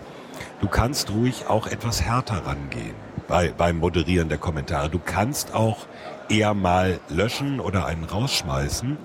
du 0.61 0.67
kannst 0.67 1.11
ruhig 1.11 1.47
auch 1.47 1.67
etwas 1.67 2.01
härter 2.01 2.45
rangehen 2.45 2.95
bei, 3.27 3.49
beim 3.49 3.77
Moderieren 3.77 4.29
der 4.29 4.37
Kommentare. 4.37 4.89
Du 4.89 4.99
kannst 5.03 5.53
auch 5.53 5.85
eher 6.29 6.53
mal 6.53 6.99
löschen 7.09 7.59
oder 7.59 7.85
einen 7.85 8.03
rausschmeißen 8.03 8.97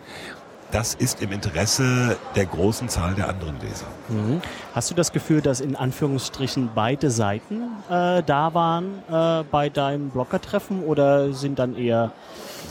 das 0.73 0.95
ist 0.95 1.23
im 1.23 1.33
Interesse 1.33 2.17
der 2.37 2.47
großen 2.47 2.89
Zahl 2.89 3.15
der 3.15 3.29
anderen 3.29 3.59
Leser. 3.61 3.87
Mhm. 4.09 4.41
Hast 4.75 4.91
du 4.91 4.95
das 4.95 5.13
Gefühl, 5.13 5.41
dass 5.41 5.61
in 5.61 5.77
Anführungsstrichen 5.77 6.71
beide 6.75 7.11
Seiten 7.11 7.63
äh, 7.89 8.23
da 8.23 8.55
waren 8.55 9.03
äh, 9.11 9.45
bei 9.51 9.69
deinem 9.69 10.11
Bloggertreffen 10.11 10.85
oder 10.85 11.33
sind 11.33 11.59
dann 11.59 11.77
eher 11.77 12.13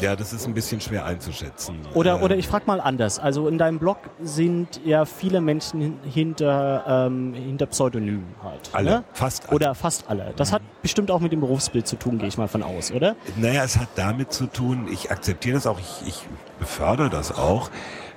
ja, 0.02 0.16
das 0.16 0.34
ist 0.34 0.46
ein 0.48 0.54
bisschen 0.54 0.82
schwer 0.82 1.06
einzuschätzen. 1.06 1.80
Oder, 1.94 2.18
ähm, 2.18 2.24
oder 2.24 2.38
ich 2.38 2.48
frage 2.48 2.66
mal 2.68 2.82
anders. 2.82 3.20
Also 3.20 3.48
in 3.48 3.58
deinem 3.58 3.80
Blog 3.80 3.98
sind 4.22 4.82
ja 4.86 5.06
viele 5.06 5.42
Menschen 5.42 6.00
hinter, 6.04 7.08
ähm, 7.08 7.34
hinter 7.34 7.66
Pseudonymen 7.68 8.36
halt. 8.44 8.70
Alle, 8.74 8.90
ne? 8.90 9.04
fast 9.14 9.48
alle. 9.48 9.56
Oder 9.56 9.76
fast 9.76 10.10
alle. 10.10 10.34
Das 10.36 10.52
mhm. 10.52 10.56
hat 10.56 10.62
bestimmt 10.82 11.12
auch 11.12 11.20
mit 11.20 11.32
dem 11.32 11.42
Berufsbild 11.42 11.88
zu 11.88 11.96
tun, 11.96 12.18
gehe 12.18 12.28
ich 12.28 12.38
mal 12.38 12.48
von 12.48 12.64
aus, 12.64 12.92
oder? 12.92 13.16
Naja, 13.38 13.64
es 13.64 13.78
hat 13.78 13.90
damit 13.96 14.32
zu 14.34 14.48
tun, 14.48 14.88
ich 14.92 15.12
akzeptiere 15.12 15.56
das 15.56 15.68
auch, 15.68 15.80
ich, 15.80 16.08
ich 16.08 16.28
befördere 16.60 17.10
das 17.10 17.38
auch, 17.38 17.70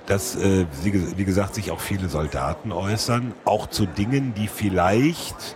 dass, 0.05 0.35
äh, 0.35 0.65
wie 0.81 1.25
gesagt, 1.25 1.55
sich 1.55 1.71
auch 1.71 1.79
viele 1.79 2.09
Soldaten 2.09 2.71
äußern, 2.71 3.33
auch 3.45 3.67
zu 3.67 3.85
Dingen, 3.85 4.33
die 4.33 4.47
vielleicht 4.47 5.55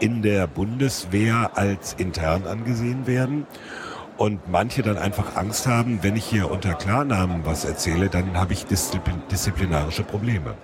in 0.00 0.22
der 0.22 0.46
Bundeswehr 0.46 1.52
als 1.54 1.94
intern 1.94 2.46
angesehen 2.46 3.06
werden 3.06 3.46
und 4.16 4.48
manche 4.48 4.82
dann 4.82 4.96
einfach 4.96 5.36
Angst 5.36 5.66
haben, 5.66 6.00
wenn 6.02 6.16
ich 6.16 6.24
hier 6.24 6.50
unter 6.50 6.74
Klarnamen 6.74 7.44
was 7.44 7.64
erzähle, 7.64 8.08
dann 8.08 8.38
habe 8.38 8.52
ich 8.52 8.66
disziplin 8.66 9.22
disziplinarische 9.30 10.02
Probleme. 10.02 10.54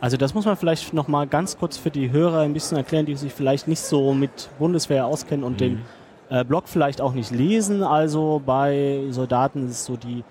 Also 0.00 0.16
das 0.16 0.34
muss 0.34 0.44
man 0.44 0.56
vielleicht 0.56 0.92
noch 0.92 1.08
mal 1.08 1.26
ganz 1.26 1.56
kurz 1.58 1.76
für 1.76 1.90
die 1.90 2.10
Hörer 2.10 2.40
ein 2.40 2.52
bisschen 2.52 2.76
erklären, 2.76 3.06
die 3.06 3.16
sich 3.16 3.32
vielleicht 3.32 3.68
nicht 3.68 3.80
so 3.80 4.12
mit 4.12 4.50
Bundeswehr 4.58 5.06
auskennen 5.06 5.44
und 5.44 5.54
mhm. 5.54 5.56
den 5.58 5.82
äh, 6.30 6.44
Blog 6.44 6.64
vielleicht 6.66 7.00
auch 7.00 7.14
nicht 7.14 7.30
lesen. 7.30 7.82
Also 7.82 8.42
bei 8.44 9.04
Soldaten 9.10 9.68
ist 9.68 9.84
so 9.84 9.96
die 9.96 10.24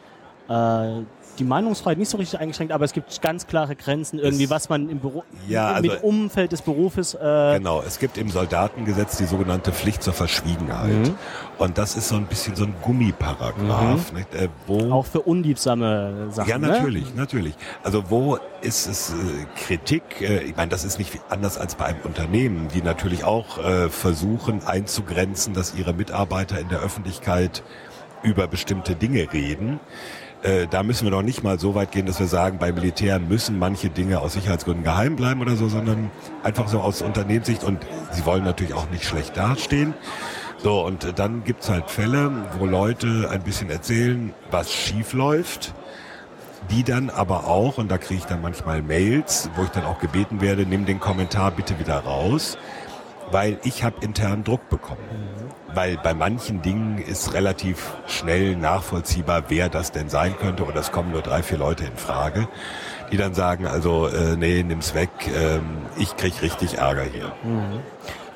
äh, 0.49 1.03
die 1.39 1.43
Meinungsfreiheit 1.43 1.97
nicht 1.97 2.09
so 2.09 2.17
richtig 2.17 2.39
eingeschränkt, 2.39 2.73
aber 2.73 2.85
es 2.85 2.93
gibt 2.93 3.21
ganz 3.21 3.47
klare 3.47 3.75
Grenzen 3.75 4.19
irgendwie, 4.19 4.49
was 4.49 4.69
man 4.69 4.89
im 4.89 4.99
Büro, 4.99 5.23
ja, 5.47 5.71
also, 5.71 5.89
mit 5.89 6.03
Umfeld 6.03 6.51
des 6.51 6.61
Berufes. 6.61 7.13
Äh 7.13 7.57
genau, 7.57 7.83
es 7.85 7.99
gibt 7.99 8.17
im 8.17 8.29
Soldatengesetz 8.29 9.17
die 9.17 9.25
sogenannte 9.25 9.71
Pflicht 9.71 10.03
zur 10.03 10.13
Verschwiegenheit. 10.13 11.07
Mhm. 11.07 11.15
Und 11.57 11.77
das 11.77 11.95
ist 11.97 12.09
so 12.09 12.15
ein 12.15 12.25
bisschen 12.25 12.55
so 12.55 12.65
ein 12.65 12.75
Gummiparagraph. 12.83 14.11
Mhm. 14.11 14.17
Nicht, 14.17 14.33
äh, 14.35 14.49
wo 14.67 14.91
Auch 14.91 15.05
für 15.05 15.21
unliebsame 15.21 16.27
Sachen. 16.31 16.49
Ja, 16.49 16.57
natürlich, 16.57 17.05
ne? 17.05 17.11
natürlich. 17.15 17.55
Also 17.83 18.09
wo 18.09 18.37
ist 18.61 18.87
es 18.87 19.09
äh, 19.11 19.15
Kritik? 19.65 20.21
Äh, 20.21 20.43
ich 20.43 20.55
meine, 20.55 20.69
das 20.69 20.83
ist 20.83 20.99
nicht 20.99 21.19
anders 21.29 21.57
als 21.57 21.75
bei 21.75 21.85
einem 21.85 22.01
Unternehmen, 22.03 22.67
die 22.73 22.81
natürlich 22.81 23.23
auch 23.23 23.57
äh, 23.57 23.89
versuchen 23.89 24.63
einzugrenzen, 24.65 25.53
dass 25.53 25.73
ihre 25.75 25.93
Mitarbeiter 25.93 26.59
in 26.59 26.69
der 26.69 26.79
Öffentlichkeit 26.79 27.63
über 28.23 28.47
bestimmte 28.47 28.95
Dinge 28.95 29.31
reden. 29.33 29.79
äh, 30.43 30.67
da 30.67 30.83
müssen 30.83 31.05
wir 31.05 31.11
doch 31.11 31.23
nicht 31.23 31.43
mal 31.43 31.59
so 31.59 31.75
weit 31.75 31.91
gehen, 31.91 32.05
dass 32.05 32.19
wir 32.19 32.27
sagen, 32.27 32.57
bei 32.59 32.71
Militären 32.71 33.27
müssen 33.27 33.57
manche 33.57 33.89
Dinge 33.89 34.19
aus 34.19 34.33
Sicherheitsgründen 34.33 34.83
geheim 34.83 35.15
bleiben 35.15 35.41
oder 35.41 35.55
so, 35.55 35.67
sondern 35.67 36.11
einfach 36.43 36.67
so 36.67 36.79
aus 36.79 37.01
Unternehmenssicht 37.01 37.63
und 37.63 37.79
sie 38.11 38.25
wollen 38.25 38.43
natürlich 38.43 38.73
auch 38.73 38.89
nicht 38.89 39.03
schlecht 39.03 39.35
dastehen. 39.37 39.93
So, 40.57 40.85
und 40.85 41.19
dann 41.19 41.43
gibt's 41.43 41.69
halt 41.69 41.89
Fälle, 41.89 42.31
wo 42.57 42.65
Leute 42.65 43.29
ein 43.31 43.43
bisschen 43.43 43.69
erzählen, 43.69 44.33
was 44.49 44.71
schief 44.71 45.13
läuft 45.13 45.73
die 46.71 46.83
dann 46.83 47.09
aber 47.09 47.47
auch, 47.47 47.77
und 47.77 47.89
da 47.89 47.97
kriege 47.97 48.19
ich 48.19 48.25
dann 48.25 48.41
manchmal 48.41 48.81
Mails, 48.81 49.49
wo 49.55 49.63
ich 49.63 49.69
dann 49.69 49.85
auch 49.85 49.99
gebeten 49.99 50.41
werde, 50.41 50.65
nimm 50.65 50.85
den 50.85 50.99
Kommentar 50.99 51.51
bitte 51.51 51.79
wieder 51.79 51.99
raus, 51.99 52.57
weil 53.31 53.59
ich 53.63 53.83
habe 53.83 53.95
internen 54.01 54.43
Druck 54.43 54.69
bekommen. 54.69 55.01
Mhm. 55.11 55.75
Weil 55.75 55.97
bei 55.97 56.13
manchen 56.13 56.61
Dingen 56.61 56.97
ist 56.97 57.33
relativ 57.33 57.93
schnell 58.07 58.55
nachvollziehbar, 58.55 59.43
wer 59.49 59.69
das 59.69 59.91
denn 59.91 60.09
sein 60.09 60.35
könnte, 60.37 60.65
oder 60.65 60.79
es 60.79 60.91
kommen 60.91 61.11
nur 61.11 61.21
drei, 61.21 61.43
vier 61.43 61.57
Leute 61.57 61.85
in 61.85 61.95
Frage, 61.97 62.47
die 63.11 63.17
dann 63.17 63.33
sagen, 63.33 63.67
also 63.67 64.07
äh, 64.07 64.35
nee, 64.37 64.63
nimm's 64.63 64.93
weg, 64.93 65.09
ähm, 65.27 65.63
ich 65.97 66.15
krieg 66.17 66.41
richtig 66.41 66.77
Ärger 66.77 67.03
hier. 67.03 67.33
Mhm. 67.43 67.79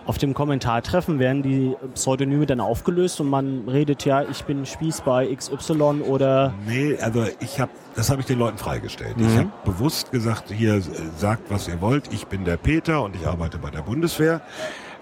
Auf 0.06 0.18
dem 0.18 0.34
Kommentartreffen 0.34 1.20
werden 1.20 1.44
die 1.44 1.76
Pseudonyme 1.94 2.46
dann 2.46 2.60
aufgelöst 2.60 3.22
und 3.22 3.30
man 3.30 3.70
redet 3.70 4.04
ja, 4.04 4.24
ich 4.24 4.44
bin 4.46 4.66
Spieß 4.66 5.02
bei 5.02 5.34
XY 5.34 6.02
oder. 6.08 6.54
Nee, 6.68 6.98
also 7.00 7.26
ich 7.40 7.60
habe, 7.60 7.72
das 7.96 8.10
habe 8.10 8.22
ich 8.22 8.28
den 8.28 8.40
Leuten 8.40 8.58
freigestellt. 8.58 9.18
Mhm. 9.18 9.28
Ich 9.28 9.38
habe 9.38 9.52
bewusst 9.64 10.12
gesagt, 10.12 10.52
hier 10.52 10.82
sagt, 11.18 11.52
was 11.52 11.68
ihr 11.68 11.82
wollt. 11.82 12.12
Ich 12.12 12.28
bin 12.28 12.46
der 12.46 12.58
Peter 12.58 13.04
und 13.04 13.16
ich 13.16 13.28
arbeite 13.28 13.60
bei 13.60 13.70
der 13.70 13.82
Bundeswehr. 13.82 14.42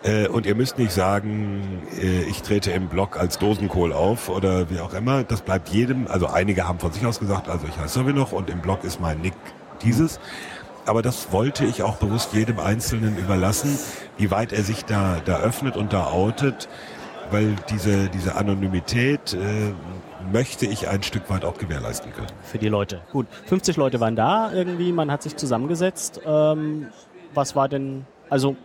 Äh, 0.04 0.28
und 0.28 0.46
ihr 0.46 0.56
müsst 0.56 0.78
nicht 0.78 0.92
sagen, 0.92 1.82
äh, 2.02 2.24
ich 2.24 2.42
trete 2.42 2.72
im 2.72 2.88
Blog 2.88 3.18
als 3.18 3.38
Dosenkohl 3.38 3.92
auf 3.92 4.30
oder 4.30 4.70
wie 4.70 4.80
auch 4.80 4.94
immer. 4.94 5.24
Das 5.24 5.42
bleibt 5.42 5.70
jedem, 5.70 6.08
also 6.08 6.28
einige 6.28 6.68
haben 6.68 6.80
von 6.80 6.92
sich 6.92 7.06
aus 7.06 7.20
gesagt, 7.20 7.50
also 7.50 7.68
ich 7.68 7.78
heiße 7.78 8.02
noch 8.04 8.32
und 8.32 8.50
im 8.50 8.62
Blog 8.62 8.84
ist 8.84 9.02
mein 9.02 9.20
Nick 9.20 9.34
dieses. 9.82 10.20
Aber 10.90 11.04
das 11.04 11.32
wollte 11.32 11.66
ich 11.66 11.84
auch 11.84 11.98
bewusst 11.98 12.34
jedem 12.34 12.60
Einzelnen 12.60 13.16
überlassen, 13.20 13.78
wie 14.18 14.32
weit 14.32 14.52
er 14.52 14.64
sich 14.64 14.86
da, 14.86 15.22
da 15.24 15.40
öffnet 15.40 15.78
und 15.78 15.94
da 15.94 16.08
outet, 16.08 16.68
weil 17.30 17.56
diese, 17.70 18.10
diese 18.10 18.36
Anonymität 18.36 19.36
äh, 19.36 19.72
möchte 20.32 20.66
ich 20.66 20.88
ein 20.88 21.04
Stück 21.04 21.30
weit 21.30 21.46
auch 21.46 21.60
gewährleisten 21.60 22.12
können. 22.12 22.28
Für 22.42 22.58
die 22.58 22.70
Leute. 22.70 23.02
Gut, 23.12 23.28
50 23.46 23.78
Leute 23.78 24.00
waren 24.00 24.16
da 24.16 24.52
irgendwie, 24.52 24.92
man 24.92 25.12
hat 25.12 25.22
sich 25.22 25.38
zusammengesetzt. 25.38 26.22
Ähm, 26.26 26.88
was 27.36 27.56
war 27.56 27.70
denn, 27.70 28.08
also 28.32 28.56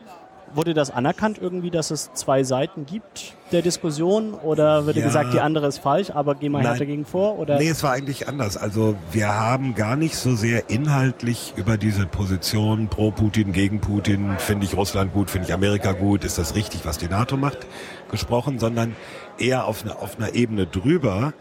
Wurde 0.55 0.73
das 0.73 0.91
anerkannt 0.91 1.39
irgendwie, 1.41 1.71
dass 1.71 1.91
es 1.91 2.13
zwei 2.15 2.45
Seiten 2.45 2.87
gibt 2.87 3.35
der 3.51 3.61
Diskussion? 3.61 4.35
Oder 4.35 4.87
wird 4.87 4.97
ja, 4.97 5.05
gesagt, 5.05 5.35
die 5.35 5.41
andere 5.41 5.67
ist 5.67 5.79
falsch, 5.79 6.11
aber 6.11 6.37
geh 6.37 6.49
mal 6.49 6.63
nein, 6.63 6.79
dagegen 6.79 7.05
vor? 7.05 7.39
Oder? 7.41 7.59
Nee, 7.59 7.69
es 7.69 7.83
war 7.83 7.93
eigentlich 7.93 8.29
anders. 8.29 8.57
Also 8.57 8.97
wir 9.11 9.29
haben 9.29 9.75
gar 9.75 9.97
nicht 9.97 10.17
so 10.17 10.37
sehr 10.37 10.71
inhaltlich 10.71 11.55
über 11.57 11.77
diese 11.77 12.07
Position 12.07 12.87
pro 12.89 13.11
Putin, 13.11 13.53
gegen 13.53 13.81
Putin, 13.81 14.37
finde 14.39 14.67
ich 14.67 14.77
Russland 14.77 15.13
gut, 15.13 15.29
finde 15.29 15.49
ich 15.49 15.55
Amerika 15.55 15.93
gut, 15.93 16.25
ist 16.25 16.39
das 16.39 16.55
richtig, 16.55 16.87
was 16.87 16.99
die 16.99 17.09
NATO 17.09 17.37
macht, 17.37 17.67
gesprochen, 18.11 18.61
sondern 18.61 18.95
eher 19.39 19.67
auf, 19.67 19.83
eine, 19.83 19.99
auf 19.99 20.19
einer 20.19 20.35
Ebene 20.35 20.67
drüber, 20.67 21.33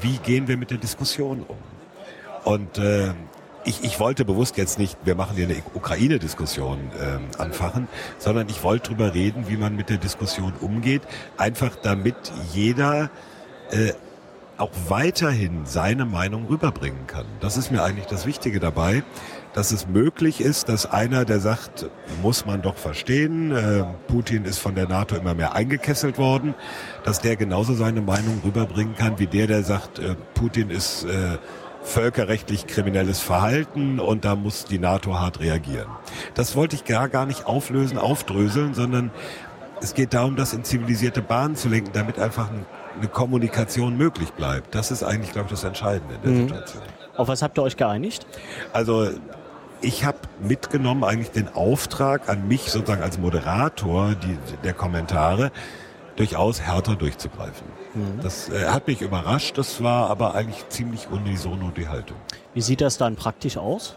wie 0.00 0.16
gehen 0.18 0.48
wir 0.48 0.56
mit 0.56 0.70
der 0.70 0.78
Diskussion 0.78 1.44
um? 1.46 1.56
Und 2.44 2.78
äh, 2.78 3.12
ich, 3.64 3.82
ich 3.84 4.00
wollte 4.00 4.24
bewusst 4.24 4.56
jetzt 4.56 4.78
nicht, 4.78 4.98
wir 5.04 5.14
machen 5.14 5.36
hier 5.36 5.46
eine 5.46 5.56
Ukraine-Diskussion 5.74 6.78
äh, 7.00 7.40
anfachen, 7.40 7.88
sondern 8.18 8.48
ich 8.48 8.62
wollte 8.62 8.90
drüber 8.90 9.14
reden, 9.14 9.48
wie 9.48 9.56
man 9.56 9.76
mit 9.76 9.90
der 9.90 9.98
Diskussion 9.98 10.52
umgeht, 10.60 11.02
einfach 11.36 11.76
damit 11.76 12.16
jeder 12.52 13.10
äh, 13.70 13.92
auch 14.56 14.70
weiterhin 14.88 15.66
seine 15.66 16.04
Meinung 16.04 16.46
rüberbringen 16.46 17.06
kann. 17.06 17.26
Das 17.40 17.56
ist 17.56 17.72
mir 17.72 17.82
eigentlich 17.82 18.06
das 18.06 18.24
Wichtige 18.24 18.60
dabei, 18.60 19.02
dass 19.52 19.72
es 19.72 19.88
möglich 19.88 20.40
ist, 20.40 20.68
dass 20.68 20.86
einer, 20.86 21.24
der 21.24 21.40
sagt, 21.40 21.86
muss 22.22 22.46
man 22.46 22.62
doch 22.62 22.76
verstehen, 22.76 23.52
äh, 23.52 23.84
Putin 24.08 24.44
ist 24.44 24.58
von 24.58 24.74
der 24.74 24.88
NATO 24.88 25.16
immer 25.16 25.34
mehr 25.34 25.54
eingekesselt 25.54 26.18
worden, 26.18 26.54
dass 27.04 27.20
der 27.20 27.36
genauso 27.36 27.74
seine 27.74 28.00
Meinung 28.00 28.42
rüberbringen 28.44 28.94
kann, 28.94 29.18
wie 29.18 29.26
der, 29.26 29.46
der 29.46 29.62
sagt, 29.62 29.98
äh, 29.98 30.14
Putin 30.34 30.70
ist 30.70 31.04
äh, 31.04 31.38
völkerrechtlich 31.84 32.66
kriminelles 32.66 33.20
Verhalten 33.20 34.00
und 34.00 34.24
da 34.24 34.34
muss 34.34 34.64
die 34.64 34.78
NATO 34.78 35.20
hart 35.20 35.40
reagieren. 35.40 35.86
Das 36.34 36.56
wollte 36.56 36.74
ich 36.74 36.84
gar, 36.84 37.08
gar 37.08 37.26
nicht 37.26 37.46
auflösen, 37.46 37.98
aufdröseln, 37.98 38.74
sondern 38.74 39.10
es 39.80 39.94
geht 39.94 40.14
darum, 40.14 40.34
das 40.34 40.54
in 40.54 40.64
zivilisierte 40.64 41.20
Bahnen 41.20 41.56
zu 41.56 41.68
lenken, 41.68 41.90
damit 41.92 42.18
einfach 42.18 42.48
eine 42.96 43.08
Kommunikation 43.08 43.96
möglich 43.96 44.32
bleibt. 44.32 44.74
Das 44.74 44.90
ist 44.90 45.02
eigentlich, 45.02 45.32
glaube 45.32 45.46
ich, 45.46 45.52
das 45.52 45.64
Entscheidende 45.64 46.14
in 46.14 46.22
der 46.22 46.30
mhm. 46.30 46.48
Situation. 46.48 46.82
Auf 47.16 47.28
was 47.28 47.42
habt 47.42 47.58
ihr 47.58 47.62
euch 47.62 47.76
geeinigt? 47.76 48.26
Also 48.72 49.08
ich 49.80 50.04
habe 50.04 50.18
mitgenommen 50.42 51.04
eigentlich 51.04 51.30
den 51.30 51.54
Auftrag 51.54 52.28
an 52.28 52.48
mich 52.48 52.70
sozusagen 52.70 53.02
als 53.02 53.18
Moderator 53.18 54.14
die, 54.14 54.38
der 54.64 54.72
Kommentare, 54.72 55.52
durchaus 56.16 56.60
härter 56.62 56.96
durchzugreifen. 56.96 57.66
Mhm. 57.94 58.20
Das 58.22 58.48
äh, 58.48 58.66
hat 58.66 58.86
mich 58.86 59.00
überrascht, 59.00 59.58
das 59.58 59.82
war 59.82 60.10
aber 60.10 60.34
eigentlich 60.34 60.68
ziemlich 60.68 61.08
unisono 61.10 61.70
die 61.70 61.88
Haltung. 61.88 62.16
Wie 62.52 62.60
sieht 62.60 62.80
das 62.80 62.98
dann 62.98 63.16
praktisch 63.16 63.56
aus? 63.56 63.96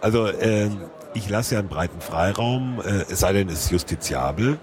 Also 0.00 0.26
äh, 0.26 0.68
ich 1.14 1.28
lasse 1.28 1.54
ja 1.54 1.60
einen 1.60 1.68
breiten 1.68 2.00
Freiraum, 2.00 2.80
äh, 2.84 3.04
es 3.10 3.20
sei 3.20 3.32
denn, 3.32 3.48
es 3.48 3.64
ist 3.64 3.70
justiziabel 3.70 4.58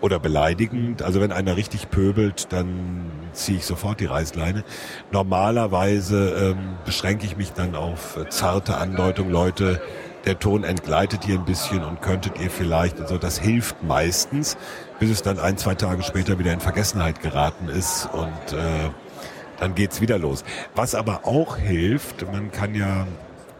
oder 0.00 0.18
beleidigend. 0.18 1.02
Also 1.02 1.20
wenn 1.20 1.32
einer 1.32 1.56
richtig 1.56 1.90
pöbelt, 1.90 2.52
dann 2.52 3.10
ziehe 3.32 3.58
ich 3.58 3.66
sofort 3.66 4.00
die 4.00 4.06
Reißleine. 4.06 4.64
Normalerweise 5.10 6.54
ähm, 6.56 6.76
beschränke 6.84 7.26
ich 7.26 7.36
mich 7.36 7.52
dann 7.52 7.74
auf 7.74 8.16
äh, 8.16 8.28
zarte 8.28 8.76
Andeutung, 8.76 9.30
Leute, 9.30 9.80
der 10.24 10.38
Ton 10.38 10.64
entgleitet 10.64 11.24
hier 11.24 11.38
ein 11.38 11.44
bisschen 11.44 11.84
und 11.84 12.02
könntet 12.02 12.40
ihr 12.40 12.50
vielleicht 12.50 13.08
so. 13.08 13.18
Das 13.18 13.38
hilft 13.38 13.82
meistens 13.82 14.56
bis 14.98 15.10
es 15.10 15.22
dann 15.22 15.38
ein, 15.38 15.56
zwei 15.56 15.74
Tage 15.74 16.02
später 16.02 16.38
wieder 16.38 16.52
in 16.52 16.60
Vergessenheit 16.60 17.20
geraten 17.20 17.68
ist 17.68 18.08
und 18.12 18.56
äh, 18.56 18.90
dann 19.60 19.74
geht's 19.74 20.00
wieder 20.00 20.18
los. 20.18 20.44
Was 20.74 20.94
aber 20.94 21.20
auch 21.24 21.56
hilft, 21.56 22.30
man 22.32 22.50
kann 22.50 22.74
ja 22.74 23.06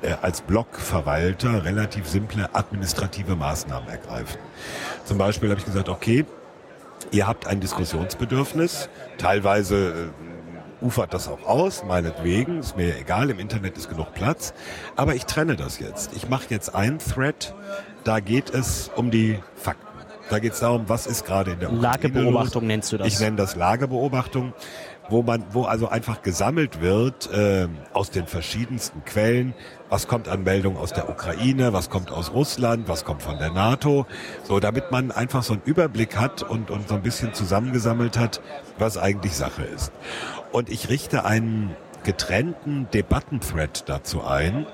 äh, 0.02 0.14
als 0.22 0.42
Blogverwalter 0.42 1.64
relativ 1.64 2.08
simple 2.08 2.54
administrative 2.54 3.36
Maßnahmen 3.36 3.88
ergreifen. 3.88 4.38
Zum 5.04 5.18
Beispiel 5.18 5.50
habe 5.50 5.60
ich 5.60 5.66
gesagt, 5.66 5.88
okay, 5.88 6.24
ihr 7.10 7.26
habt 7.26 7.46
ein 7.46 7.60
Diskussionsbedürfnis, 7.60 8.88
teilweise 9.18 10.10
äh, 10.82 10.84
ufert 10.84 11.12
das 11.14 11.28
auch 11.28 11.44
aus, 11.46 11.82
meinetwegen, 11.84 12.60
ist 12.60 12.76
mir 12.76 12.96
egal, 12.96 13.30
im 13.30 13.40
Internet 13.40 13.76
ist 13.76 13.88
genug 13.88 14.14
Platz, 14.14 14.54
aber 14.94 15.14
ich 15.14 15.26
trenne 15.26 15.56
das 15.56 15.80
jetzt. 15.80 16.12
Ich 16.14 16.28
mache 16.28 16.46
jetzt 16.50 16.74
einen 16.74 16.98
Thread, 16.98 17.54
da 18.04 18.20
geht 18.20 18.50
es 18.50 18.90
um 18.94 19.10
die 19.10 19.40
Fakten. 19.56 19.87
Da 20.30 20.38
geht 20.38 20.52
es 20.52 20.60
darum, 20.60 20.88
was 20.88 21.06
ist 21.06 21.24
gerade 21.24 21.52
in 21.52 21.60
der 21.60 21.68
Ukraine 21.68 21.88
Lagebeobachtung 21.88 22.62
los. 22.62 22.68
nennst 22.68 22.92
du 22.92 22.98
das? 22.98 23.06
Ich 23.08 23.20
nenne 23.20 23.36
das 23.36 23.56
Lagebeobachtung, 23.56 24.52
wo 25.08 25.22
man, 25.22 25.44
wo 25.52 25.62
also 25.62 25.88
einfach 25.88 26.22
gesammelt 26.22 26.80
wird 26.80 27.32
äh, 27.32 27.66
aus 27.94 28.10
den 28.10 28.26
verschiedensten 28.26 29.04
Quellen, 29.04 29.54
was 29.88 30.06
kommt 30.06 30.28
an 30.28 30.42
Meldungen 30.42 30.76
aus 30.76 30.92
der 30.92 31.08
Ukraine, 31.08 31.72
was 31.72 31.88
kommt 31.88 32.10
aus 32.10 32.32
Russland, 32.32 32.88
was 32.88 33.04
kommt 33.04 33.22
von 33.22 33.38
der 33.38 33.50
NATO, 33.50 34.06
so 34.44 34.60
damit 34.60 34.90
man 34.90 35.10
einfach 35.10 35.42
so 35.42 35.54
einen 35.54 35.62
Überblick 35.64 36.16
hat 36.16 36.42
und, 36.42 36.70
und 36.70 36.88
so 36.88 36.94
ein 36.96 37.02
bisschen 37.02 37.32
zusammengesammelt 37.32 38.18
hat, 38.18 38.42
was 38.78 38.98
eigentlich 38.98 39.34
Sache 39.34 39.62
ist. 39.62 39.92
Und 40.52 40.68
ich 40.68 40.90
richte 40.90 41.24
einen 41.24 41.74
getrennten 42.04 42.88
Debattenthread 42.92 43.88
dazu 43.88 44.22
ein, 44.22 44.66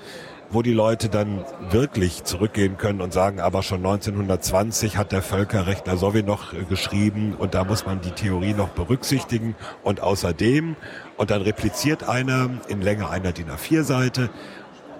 wo 0.54 0.62
die 0.62 0.73
Leute 0.73 1.08
dann 1.08 1.44
wirklich 1.70 2.23
zurückgehen 2.23 2.76
können 2.76 3.00
und 3.00 3.12
sagen, 3.12 3.40
aber 3.40 3.62
schon 3.62 3.78
1920 3.78 4.96
hat 4.96 5.11
der 5.11 5.20
Völkerrechtler 5.20 5.96
Sowie 5.96 6.23
noch 6.23 6.52
geschrieben 6.68 7.34
und 7.37 7.54
da 7.54 7.64
muss 7.64 7.84
man 7.84 8.00
die 8.00 8.12
Theorie 8.12 8.54
noch 8.54 8.68
berücksichtigen 8.68 9.56
und 9.82 10.00
außerdem, 10.00 10.76
und 11.16 11.30
dann 11.30 11.42
repliziert 11.42 12.08
einer 12.08 12.50
in 12.68 12.80
Länge 12.82 13.08
einer 13.08 13.32
DIN 13.32 13.50
A4-Seite, 13.50 14.30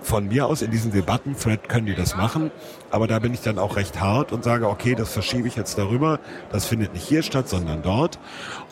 von 0.03 0.29
mir 0.29 0.47
aus 0.47 0.61
in 0.61 0.71
diesem 0.71 0.93
Debattenthread 0.93 1.69
können 1.69 1.87
die 1.87 1.95
das 1.95 2.15
machen, 2.17 2.51
aber 2.91 3.07
da 3.07 3.19
bin 3.21 3.33
ich 3.33 3.41
dann 3.41 3.59
auch 3.59 3.77
recht 3.77 4.01
hart 4.01 4.33
und 4.33 4.45
sage, 4.45 4.69
okay, 4.69 4.95
das 4.95 5.13
verschiebe 5.13 5.49
ich 5.49 5.57
jetzt 5.57 5.79
darüber, 5.79 6.21
das 6.51 6.67
findet 6.67 6.93
nicht 6.93 7.07
hier 7.07 7.23
statt, 7.23 7.49
sondern 7.49 7.81
dort. 7.83 8.19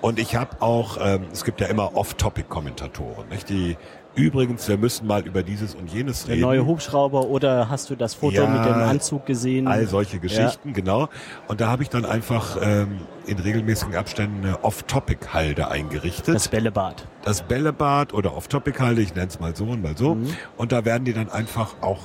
Und 0.02 0.18
ich 0.18 0.36
habe 0.36 0.60
auch, 0.60 0.98
ähm, 1.00 1.26
es 1.32 1.44
gibt 1.44 1.60
ja 1.60 1.68
immer 1.68 1.96
Off-Topic-Kommentatoren, 1.96 3.28
nicht? 3.30 3.48
die 3.48 3.78
Übrigens, 4.14 4.68
wir 4.68 4.76
müssen 4.76 5.06
mal 5.06 5.26
über 5.26 5.42
dieses 5.42 5.74
und 5.74 5.90
jenes 5.92 6.28
reden. 6.28 6.40
Der 6.40 6.46
neue 6.46 6.66
Hubschrauber 6.66 7.26
oder 7.26 7.68
hast 7.70 7.88
du 7.88 7.96
das 7.96 8.14
Foto 8.14 8.42
ja, 8.42 8.46
mit 8.46 8.64
dem 8.64 8.74
Anzug 8.74 9.24
gesehen? 9.24 9.66
All 9.66 9.86
solche 9.86 10.18
Geschichten, 10.18 10.68
ja. 10.68 10.74
genau. 10.74 11.08
Und 11.48 11.60
da 11.60 11.68
habe 11.68 11.82
ich 11.82 11.88
dann 11.88 12.04
einfach 12.04 12.58
ähm, 12.60 13.00
in 13.26 13.38
regelmäßigen 13.38 13.96
Abständen 13.96 14.44
eine 14.44 14.64
Off-Topic-Halde 14.64 15.68
eingerichtet. 15.68 16.34
Das 16.34 16.48
Bällebad. 16.48 17.06
das 17.24 17.42
Bällebad 17.42 18.12
oder 18.12 18.36
Off-Topic 18.36 18.78
halte, 18.80 19.00
ich 19.00 19.14
nenne 19.14 19.28
es 19.28 19.40
mal 19.40 19.56
so 19.56 19.64
und 19.64 19.82
mal 19.82 19.96
so. 19.96 20.14
Mhm. 20.16 20.36
Und 20.56 20.72
da 20.72 20.84
werden 20.84 21.04
die 21.04 21.14
dann 21.14 21.30
einfach 21.30 21.76
auch 21.80 22.00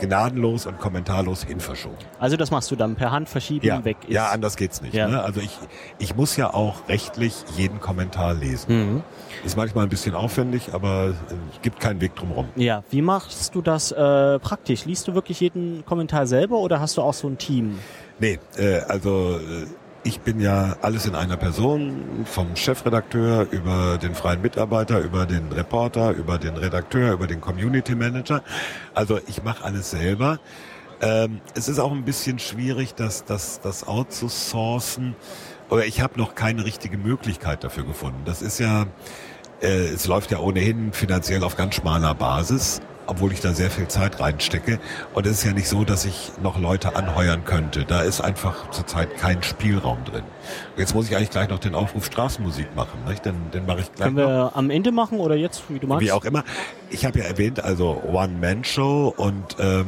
gnadenlos 0.00 0.66
und 0.66 0.78
kommentarlos 0.78 1.44
hin 1.44 1.60
verschoben. 1.60 1.96
Also 2.18 2.36
das 2.36 2.50
machst 2.50 2.70
du 2.70 2.76
dann 2.76 2.96
per 2.96 3.10
Hand 3.10 3.28
verschieben, 3.28 3.66
ja, 3.66 3.84
weg 3.84 3.96
ist. 4.06 4.12
Ja, 4.12 4.28
anders 4.28 4.56
geht's 4.56 4.80
nicht. 4.82 4.94
Ja. 4.94 5.08
Ne? 5.08 5.22
Also 5.22 5.40
ich, 5.40 5.58
ich 5.98 6.16
muss 6.16 6.36
ja 6.36 6.52
auch 6.54 6.88
rechtlich 6.88 7.34
jeden 7.56 7.80
Kommentar 7.80 8.34
lesen. 8.34 8.94
Mhm. 8.94 9.02
Ist 9.44 9.56
manchmal 9.56 9.84
ein 9.84 9.90
bisschen 9.90 10.14
aufwendig, 10.14 10.72
aber 10.72 11.14
es 11.52 11.62
gibt 11.62 11.80
keinen 11.80 12.00
Weg 12.00 12.16
drumherum. 12.16 12.48
Ja, 12.56 12.82
wie 12.90 13.02
machst 13.02 13.54
du 13.54 13.62
das 13.62 13.92
äh, 13.92 14.38
praktisch? 14.38 14.84
Liest 14.84 15.08
du 15.08 15.14
wirklich 15.14 15.40
jeden 15.40 15.84
Kommentar 15.84 16.26
selber 16.26 16.58
oder 16.58 16.80
hast 16.80 16.96
du 16.96 17.02
auch 17.02 17.14
so 17.14 17.28
ein 17.28 17.38
Team? 17.38 17.78
Nee, 18.18 18.38
äh, 18.56 18.80
also 18.80 19.38
äh, 19.38 19.66
ich 20.06 20.20
bin 20.20 20.38
ja 20.38 20.76
alles 20.82 21.04
in 21.06 21.16
einer 21.16 21.36
Person, 21.36 22.24
vom 22.24 22.54
Chefredakteur 22.54 23.48
über 23.50 23.98
den 23.98 24.14
freien 24.14 24.40
Mitarbeiter, 24.40 25.00
über 25.00 25.26
den 25.26 25.50
Reporter, 25.50 26.12
über 26.12 26.38
den 26.38 26.56
Redakteur, 26.56 27.12
über 27.12 27.26
den 27.26 27.40
Community 27.40 27.96
Manager. 27.96 28.44
Also 28.94 29.18
ich 29.26 29.42
mache 29.42 29.64
alles 29.64 29.90
selber. 29.90 30.38
Ähm, 31.02 31.40
es 31.54 31.68
ist 31.68 31.80
auch 31.80 31.90
ein 31.90 32.04
bisschen 32.04 32.38
schwierig, 32.38 32.94
das, 32.94 33.24
das, 33.24 33.60
das 33.60 33.88
outzusourcen. 33.88 35.16
Oder 35.70 35.86
ich 35.86 36.00
habe 36.00 36.18
noch 36.20 36.36
keine 36.36 36.64
richtige 36.64 36.98
Möglichkeit 36.98 37.64
dafür 37.64 37.84
gefunden. 37.84 38.22
Das 38.24 38.42
ist 38.42 38.60
ja, 38.60 38.86
äh, 39.60 39.88
es 39.88 40.06
läuft 40.06 40.30
ja 40.30 40.38
ohnehin 40.38 40.92
finanziell 40.92 41.42
auf 41.42 41.56
ganz 41.56 41.74
schmaler 41.74 42.14
Basis 42.14 42.80
obwohl 43.06 43.32
ich 43.32 43.40
da 43.40 43.52
sehr 43.52 43.70
viel 43.70 43.88
Zeit 43.88 44.20
reinstecke. 44.20 44.78
Und 45.14 45.26
es 45.26 45.38
ist 45.38 45.44
ja 45.44 45.52
nicht 45.52 45.68
so, 45.68 45.84
dass 45.84 46.04
ich 46.04 46.32
noch 46.42 46.58
Leute 46.58 46.96
anheuern 46.96 47.44
könnte. 47.44 47.84
Da 47.84 48.02
ist 48.02 48.20
einfach 48.20 48.70
zurzeit 48.70 49.16
kein 49.16 49.42
Spielraum 49.42 50.04
drin. 50.04 50.24
Jetzt 50.76 50.94
muss 50.94 51.08
ich 51.08 51.16
eigentlich 51.16 51.30
gleich 51.30 51.48
noch 51.48 51.58
den 51.58 51.74
Aufruf 51.74 52.06
Straßenmusik 52.06 52.74
machen. 52.74 53.00
Nicht? 53.08 53.24
Den, 53.24 53.50
den 53.52 53.66
mache 53.66 53.80
ich 53.80 53.92
gleich 53.92 54.06
Können 54.06 54.16
wir 54.16 54.52
am 54.54 54.70
Ende 54.70 54.92
machen 54.92 55.18
oder 55.18 55.34
jetzt, 55.34 55.64
wie 55.68 55.78
du 55.78 55.86
magst? 55.86 56.02
Wie 56.04 56.12
auch 56.12 56.24
immer. 56.24 56.44
Ich 56.90 57.04
habe 57.04 57.18
ja 57.18 57.24
erwähnt, 57.24 57.62
also 57.62 58.02
One-Man-Show 58.06 59.14
und 59.16 59.56
ähm, 59.58 59.86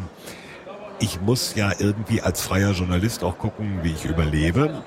ich 1.01 1.21
muss 1.21 1.55
ja 1.55 1.73
irgendwie 1.79 2.21
als 2.23 2.43
freier 2.43 2.73
Journalist 2.73 3.23
auch 3.23 3.39
gucken, 3.39 3.81
wie 3.83 3.93
ich 3.93 4.05
überlebe. 4.05 4.83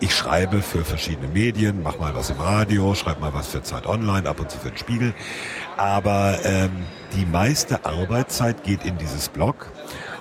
Ich 0.00 0.14
schreibe 0.14 0.62
für 0.62 0.84
verschiedene 0.84 1.28
Medien, 1.28 1.82
mach 1.82 1.98
mal 1.98 2.14
was 2.14 2.30
im 2.30 2.40
Radio, 2.40 2.94
schreibe 2.94 3.20
mal 3.20 3.34
was 3.34 3.48
für 3.48 3.62
Zeit 3.62 3.86
Online, 3.86 4.28
ab 4.28 4.40
und 4.40 4.50
zu 4.50 4.58
für 4.58 4.70
den 4.70 4.78
Spiegel. 4.78 5.14
Aber 5.76 6.38
ähm, 6.44 6.70
die 7.14 7.26
meiste 7.26 7.84
Arbeitszeit 7.84 8.64
geht 8.64 8.84
in 8.84 8.98
dieses 8.98 9.28
Blog. 9.28 9.70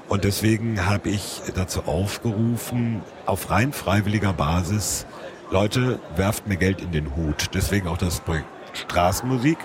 Und 0.09 0.25
deswegen 0.25 0.85
habe 0.85 1.09
ich 1.09 1.41
dazu 1.55 1.83
aufgerufen, 1.83 3.01
auf 3.25 3.49
rein 3.49 3.71
freiwilliger 3.71 4.33
Basis, 4.33 5.05
Leute, 5.49 5.99
werft 6.15 6.47
mir 6.47 6.57
Geld 6.57 6.81
in 6.81 6.91
den 6.91 7.15
Hut. 7.15 7.51
Deswegen 7.53 7.87
auch 7.87 7.97
das 7.97 8.19
Projekt 8.19 8.45
Straßenmusik 8.73 9.57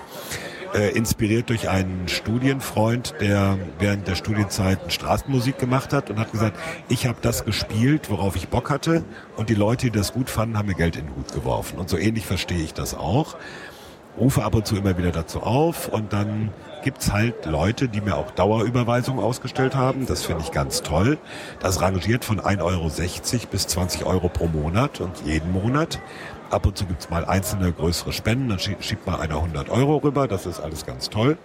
äh, 0.73 0.89
inspiriert 0.91 1.49
durch 1.49 1.69
einen 1.69 2.07
Studienfreund, 2.07 3.15
der 3.19 3.57
während 3.79 4.07
der 4.07 4.15
Studienzeit 4.15 4.79
Straßenmusik 4.91 5.57
gemacht 5.57 5.93
hat 5.93 6.09
und 6.09 6.19
hat 6.19 6.31
gesagt, 6.31 6.57
ich 6.89 7.07
habe 7.07 7.19
das 7.21 7.45
gespielt, 7.45 8.09
worauf 8.09 8.35
ich 8.35 8.49
Bock 8.49 8.69
hatte 8.69 9.03
und 9.35 9.49
die 9.49 9.55
Leute, 9.55 9.87
die 9.87 9.97
das 9.97 10.13
gut 10.13 10.29
fanden, 10.29 10.57
haben 10.57 10.67
mir 10.67 10.75
Geld 10.75 10.95
in 10.95 11.05
den 11.05 11.15
Hut 11.15 11.33
geworfen. 11.33 11.79
Und 11.79 11.89
so 11.89 11.97
ähnlich 11.97 12.25
verstehe 12.25 12.63
ich 12.63 12.73
das 12.73 12.93
auch. 12.93 13.37
Rufe 14.17 14.43
ab 14.43 14.55
und 14.55 14.65
zu 14.65 14.75
immer 14.75 14.97
wieder 14.97 15.11
dazu 15.11 15.41
auf 15.41 15.87
und 15.89 16.11
dann 16.11 16.49
gibt's 16.83 17.11
halt 17.11 17.45
Leute, 17.45 17.87
die 17.87 18.01
mir 18.01 18.15
auch 18.15 18.31
Dauerüberweisungen 18.31 19.23
ausgestellt 19.23 19.75
haben. 19.75 20.05
Das 20.07 20.23
finde 20.23 20.43
ich 20.43 20.51
ganz 20.51 20.81
toll. 20.81 21.17
Das 21.59 21.81
rangiert 21.81 22.25
von 22.25 22.39
1,60 22.39 22.61
Euro 22.63 23.47
bis 23.51 23.67
20 23.67 24.05
Euro 24.05 24.29
pro 24.29 24.47
Monat 24.47 25.01
und 25.01 25.21
jeden 25.25 25.51
Monat. 25.51 25.99
Ab 26.49 26.65
und 26.65 26.77
zu 26.77 26.85
gibt's 26.85 27.09
mal 27.09 27.25
einzelne 27.25 27.71
größere 27.73 28.13
Spenden, 28.13 28.49
dann 28.49 28.59
schiebt 28.59 29.05
mal 29.05 29.19
einer 29.19 29.35
100 29.35 29.69
Euro 29.69 29.97
rüber, 29.97 30.27
das 30.27 30.45
ist 30.45 30.59
alles 30.59 30.85
ganz 30.85 31.09
toll. 31.09 31.37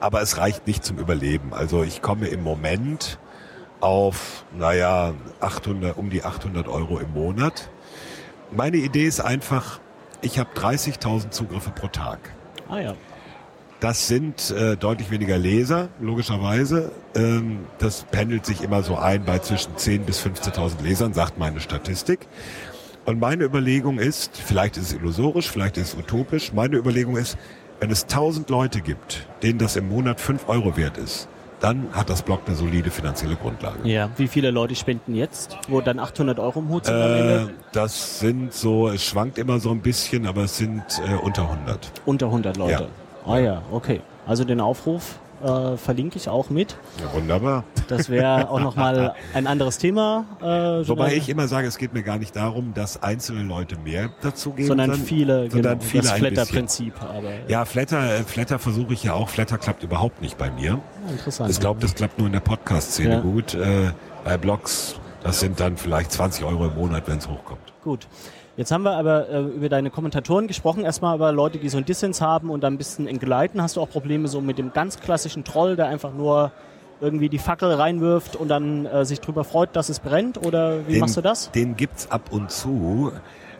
Aber 0.00 0.22
es 0.22 0.38
reicht 0.38 0.66
nicht 0.66 0.84
zum 0.84 0.98
Überleben. 0.98 1.52
Also 1.52 1.82
ich 1.82 2.00
komme 2.00 2.28
im 2.28 2.42
Moment 2.42 3.18
auf, 3.80 4.44
naja, 4.56 5.12
800, 5.40 5.96
um 5.96 6.08
die 6.08 6.24
800 6.24 6.68
Euro 6.68 6.98
im 6.98 7.12
Monat. 7.12 7.68
Meine 8.50 8.78
Idee 8.78 9.06
ist 9.06 9.20
einfach, 9.20 9.80
ich 10.22 10.38
habe 10.38 10.50
30.000 10.54 11.30
Zugriffe 11.30 11.70
pro 11.70 11.88
Tag. 11.88 12.18
Ah 12.68 12.78
ja. 12.78 12.94
Das 13.80 14.08
sind 14.08 14.50
äh, 14.52 14.76
deutlich 14.76 15.10
weniger 15.10 15.36
Leser, 15.36 15.88
logischerweise. 16.00 16.92
Ähm, 17.14 17.66
das 17.78 18.04
pendelt 18.10 18.46
sich 18.46 18.62
immer 18.62 18.82
so 18.82 18.96
ein 18.96 19.24
bei 19.26 19.38
zwischen 19.40 19.74
10.000 19.74 19.98
bis 20.00 20.20
15.000 20.24 20.82
Lesern, 20.82 21.12
sagt 21.12 21.38
meine 21.38 21.60
Statistik. 21.60 22.20
Und 23.06 23.20
meine 23.20 23.44
Überlegung 23.44 24.00
ist, 24.00 24.36
vielleicht 24.36 24.76
ist 24.76 24.88
es 24.88 24.92
illusorisch, 24.94 25.48
vielleicht 25.48 25.76
ist 25.76 25.94
es 25.94 25.98
utopisch, 25.98 26.52
meine 26.52 26.76
Überlegung 26.76 27.16
ist, 27.16 27.38
wenn 27.78 27.90
es 27.90 28.06
tausend 28.06 28.50
Leute 28.50 28.80
gibt, 28.80 29.28
denen 29.44 29.60
das 29.60 29.76
im 29.76 29.88
Monat 29.88 30.20
fünf 30.20 30.48
Euro 30.48 30.76
wert 30.76 30.98
ist, 30.98 31.28
dann 31.60 31.86
hat 31.92 32.10
das 32.10 32.22
Blog 32.22 32.40
eine 32.46 32.56
solide 32.56 32.90
finanzielle 32.90 33.36
Grundlage. 33.36 33.88
Ja, 33.88 34.10
wie 34.16 34.26
viele 34.26 34.50
Leute 34.50 34.74
spenden 34.74 35.14
jetzt, 35.14 35.56
wo 35.68 35.80
dann 35.80 36.00
800 36.00 36.40
Euro 36.40 36.58
im 36.58 36.68
Hut 36.68 36.86
sind 36.86 36.96
äh, 36.96 37.46
Das 37.70 38.18
sind 38.18 38.52
so, 38.52 38.88
es 38.88 39.04
schwankt 39.04 39.38
immer 39.38 39.60
so 39.60 39.70
ein 39.70 39.80
bisschen, 39.80 40.26
aber 40.26 40.42
es 40.42 40.56
sind 40.56 40.82
äh, 41.08 41.14
unter 41.14 41.42
100. 41.42 41.92
Unter 42.06 42.26
100 42.26 42.56
Leute. 42.56 42.72
Ja. 42.72 43.32
Ah 43.32 43.38
ja, 43.38 43.62
okay. 43.70 44.00
Also 44.26 44.42
den 44.44 44.60
Aufruf 44.60 45.20
äh, 45.42 45.76
verlinke 45.76 46.16
ich 46.16 46.28
auch 46.28 46.50
mit. 46.50 46.76
Ja, 47.00 47.12
wunderbar. 47.12 47.64
Das 47.88 48.08
wäre 48.08 48.50
auch 48.50 48.60
nochmal 48.60 49.14
ein 49.34 49.46
anderes 49.46 49.78
Thema. 49.78 50.24
Äh, 50.40 50.88
Wobei 50.88 51.14
ich 51.14 51.28
immer 51.28 51.48
sage, 51.48 51.66
es 51.66 51.78
geht 51.78 51.92
mir 51.94 52.02
gar 52.02 52.18
nicht 52.18 52.34
darum, 52.34 52.74
dass 52.74 53.02
einzelne 53.02 53.42
Leute 53.42 53.76
mehr 53.78 54.10
dazu 54.22 54.52
geben, 54.52 54.68
sondern 54.68 54.94
viele, 54.94 55.50
sondern 55.50 55.78
genau, 55.78 55.90
viele 55.90 56.02
das 56.04 56.12
Flatter-Prinzip. 56.12 56.94
Ja, 57.48 57.64
Flatter, 57.64 58.16
äh, 58.16 58.22
Flatter 58.22 58.58
versuche 58.58 58.94
ich 58.94 59.04
ja 59.04 59.14
auch. 59.14 59.28
Flatter 59.28 59.58
klappt 59.58 59.82
überhaupt 59.82 60.22
nicht 60.22 60.38
bei 60.38 60.50
mir. 60.50 60.80
interessant. 61.10 61.50
Ich 61.50 61.60
glaube, 61.60 61.80
das 61.80 61.94
klappt 61.94 62.18
nur 62.18 62.26
in 62.26 62.32
der 62.32 62.40
Podcast-Szene 62.40 63.14
ja. 63.14 63.20
gut. 63.20 63.54
Äh, 63.54 63.92
bei 64.24 64.36
Blogs, 64.36 64.96
das 65.22 65.40
sind 65.40 65.60
dann 65.60 65.76
vielleicht 65.76 66.12
20 66.12 66.44
Euro 66.44 66.66
im 66.66 66.74
Monat, 66.74 67.06
wenn 67.06 67.18
es 67.18 67.28
hochkommt. 67.28 67.72
Gut. 67.82 68.08
Jetzt 68.56 68.72
haben 68.72 68.84
wir 68.84 68.96
aber 68.96 69.28
äh, 69.28 69.40
über 69.42 69.68
deine 69.68 69.90
Kommentatoren 69.90 70.46
gesprochen, 70.46 70.84
erstmal 70.84 71.14
über 71.16 71.30
Leute, 71.30 71.58
die 71.58 71.68
so 71.68 71.76
einen 71.76 71.84
Dissens 71.84 72.22
haben 72.22 72.48
und 72.48 72.62
dann 72.62 72.74
ein 72.74 72.78
bisschen 72.78 73.06
entgleiten. 73.06 73.60
Hast 73.60 73.76
du 73.76 73.82
auch 73.82 73.90
Probleme 73.90 74.28
so 74.28 74.40
mit 74.40 74.56
dem 74.56 74.72
ganz 74.72 74.98
klassischen 74.98 75.44
Troll, 75.44 75.76
der 75.76 75.88
einfach 75.88 76.14
nur 76.14 76.52
irgendwie 77.00 77.28
die 77.28 77.38
Fackel 77.38 77.72
reinwirft 77.72 78.34
und 78.34 78.48
dann 78.48 78.86
äh, 78.86 79.04
sich 79.04 79.20
drüber 79.20 79.44
freut, 79.44 79.76
dass 79.76 79.90
es 79.90 80.00
brennt? 80.00 80.38
Oder 80.46 80.86
wie 80.86 80.92
den, 80.92 81.00
machst 81.00 81.18
du 81.18 81.20
das? 81.20 81.50
Den 81.50 81.76
gibt's 81.76 82.10
ab 82.10 82.32
und 82.32 82.50
zu. 82.50 83.12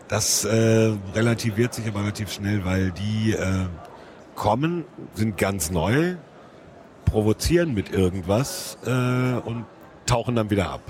Das 0.07 0.45
äh, 0.45 0.93
relativiert 1.13 1.75
sich 1.75 1.87
aber 1.87 1.99
relativ 1.99 2.31
schnell, 2.31 2.65
weil 2.65 2.91
die 2.91 3.33
äh, 3.33 3.65
kommen, 4.35 4.85
sind 5.13 5.37
ganz 5.37 5.69
neu, 5.69 6.15
provozieren 7.05 7.75
mit 7.75 7.93
irgendwas 7.93 8.79
äh, 8.85 8.89
und 8.89 9.65
tauchen 10.07 10.35
dann 10.35 10.49
wieder 10.49 10.71
ab. 10.71 10.81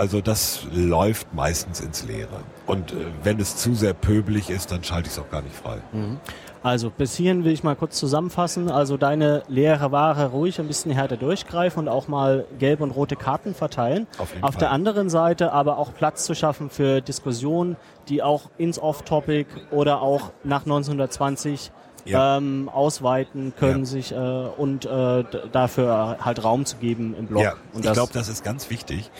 Also 0.00 0.22
das 0.22 0.62
läuft 0.72 1.34
meistens 1.34 1.80
ins 1.80 2.06
Leere. 2.06 2.40
Und 2.64 2.92
äh, 2.92 2.94
wenn 3.22 3.38
es 3.38 3.56
zu 3.56 3.74
sehr 3.74 3.92
pöbelig 3.92 4.48
ist, 4.48 4.72
dann 4.72 4.82
schalte 4.82 5.08
ich 5.08 5.12
es 5.12 5.18
auch 5.18 5.28
gar 5.30 5.42
nicht 5.42 5.54
frei. 5.54 5.76
Mhm. 5.92 6.16
Also 6.62 6.88
bis 6.88 7.16
hierhin 7.16 7.44
will 7.44 7.52
ich 7.52 7.64
mal 7.64 7.76
kurz 7.76 7.98
zusammenfassen. 7.98 8.70
Also 8.70 8.96
deine 8.96 9.42
leere 9.48 9.92
Ware 9.92 10.30
ruhig 10.30 10.58
ein 10.58 10.68
bisschen 10.68 10.90
härter 10.90 11.18
durchgreifen 11.18 11.80
und 11.80 11.88
auch 11.90 12.08
mal 12.08 12.46
gelbe 12.58 12.82
und 12.82 12.92
rote 12.92 13.14
Karten 13.14 13.54
verteilen. 13.54 14.06
Auf, 14.16 14.32
jeden 14.32 14.42
Auf 14.42 14.54
Fall. 14.54 14.60
der 14.60 14.70
anderen 14.70 15.10
Seite 15.10 15.52
aber 15.52 15.76
auch 15.76 15.92
Platz 15.92 16.24
zu 16.24 16.34
schaffen 16.34 16.70
für 16.70 17.02
Diskussionen, 17.02 17.76
die 18.08 18.22
auch 18.22 18.48
ins 18.56 18.78
Off-Topic 18.78 19.50
oder 19.70 20.00
auch 20.00 20.32
nach 20.44 20.62
1920 20.62 21.72
ja. 22.04 22.38
ähm, 22.38 22.70
ausweiten 22.72 23.52
können 23.58 23.80
ja. 23.80 23.84
sich 23.84 24.12
äh, 24.12 24.16
und 24.16 24.86
äh, 24.86 25.24
dafür 25.52 26.18
halt 26.20 26.42
Raum 26.42 26.64
zu 26.64 26.76
geben 26.76 27.14
im 27.18 27.26
Blog. 27.26 27.42
Ja, 27.42 27.54
ich 27.74 27.92
glaube, 27.92 28.12
das 28.12 28.28
ist 28.28 28.44
ganz 28.44 28.70
wichtig. 28.70 29.10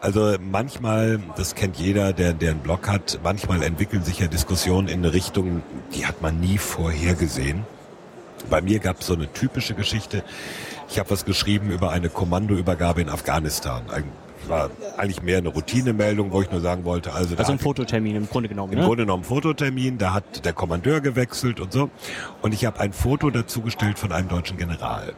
Also 0.00 0.36
manchmal, 0.40 1.20
das 1.36 1.54
kennt 1.54 1.76
jeder, 1.76 2.12
der, 2.12 2.32
der 2.32 2.52
einen 2.52 2.60
Blog 2.60 2.88
hat, 2.88 3.20
manchmal 3.22 3.62
entwickeln 3.62 4.02
sich 4.02 4.18
ja 4.18 4.28
Diskussionen 4.28 4.88
in 4.88 5.00
eine 5.00 5.12
Richtung, 5.12 5.62
die 5.94 6.06
hat 6.06 6.22
man 6.22 6.40
nie 6.40 6.56
vorhergesehen. 6.56 7.64
Bei 8.48 8.62
mir 8.62 8.78
gab 8.78 9.00
es 9.00 9.06
so 9.06 9.14
eine 9.14 9.30
typische 9.30 9.74
Geschichte. 9.74 10.24
Ich 10.88 10.98
habe 10.98 11.10
was 11.10 11.26
geschrieben 11.26 11.70
über 11.70 11.90
eine 11.90 12.08
Kommandoübergabe 12.08 13.02
in 13.02 13.10
Afghanistan. 13.10 13.82
Ein, 13.92 14.04
war 14.48 14.70
eigentlich 14.96 15.22
mehr 15.22 15.38
eine 15.38 15.50
Routinemeldung, 15.50 16.32
wo 16.32 16.40
ich 16.40 16.50
nur 16.50 16.62
sagen 16.62 16.84
wollte, 16.84 17.12
also 17.12 17.36
also 17.36 17.52
ein 17.52 17.58
Fototermin 17.58 18.16
im 18.16 18.28
Grunde 18.28 18.48
genommen. 18.48 18.72
Im 18.72 18.78
ne? 18.78 18.84
Grunde 18.86 19.04
genommen 19.04 19.24
Fototermin. 19.24 19.98
Da 19.98 20.14
hat 20.14 20.46
der 20.46 20.54
Kommandeur 20.54 21.02
gewechselt 21.02 21.60
und 21.60 21.72
so. 21.72 21.90
Und 22.40 22.54
ich 22.54 22.64
habe 22.64 22.80
ein 22.80 22.94
Foto 22.94 23.28
dazu 23.28 23.60
gestellt 23.60 23.98
von 23.98 24.12
einem 24.12 24.28
deutschen 24.28 24.56
General. 24.56 25.12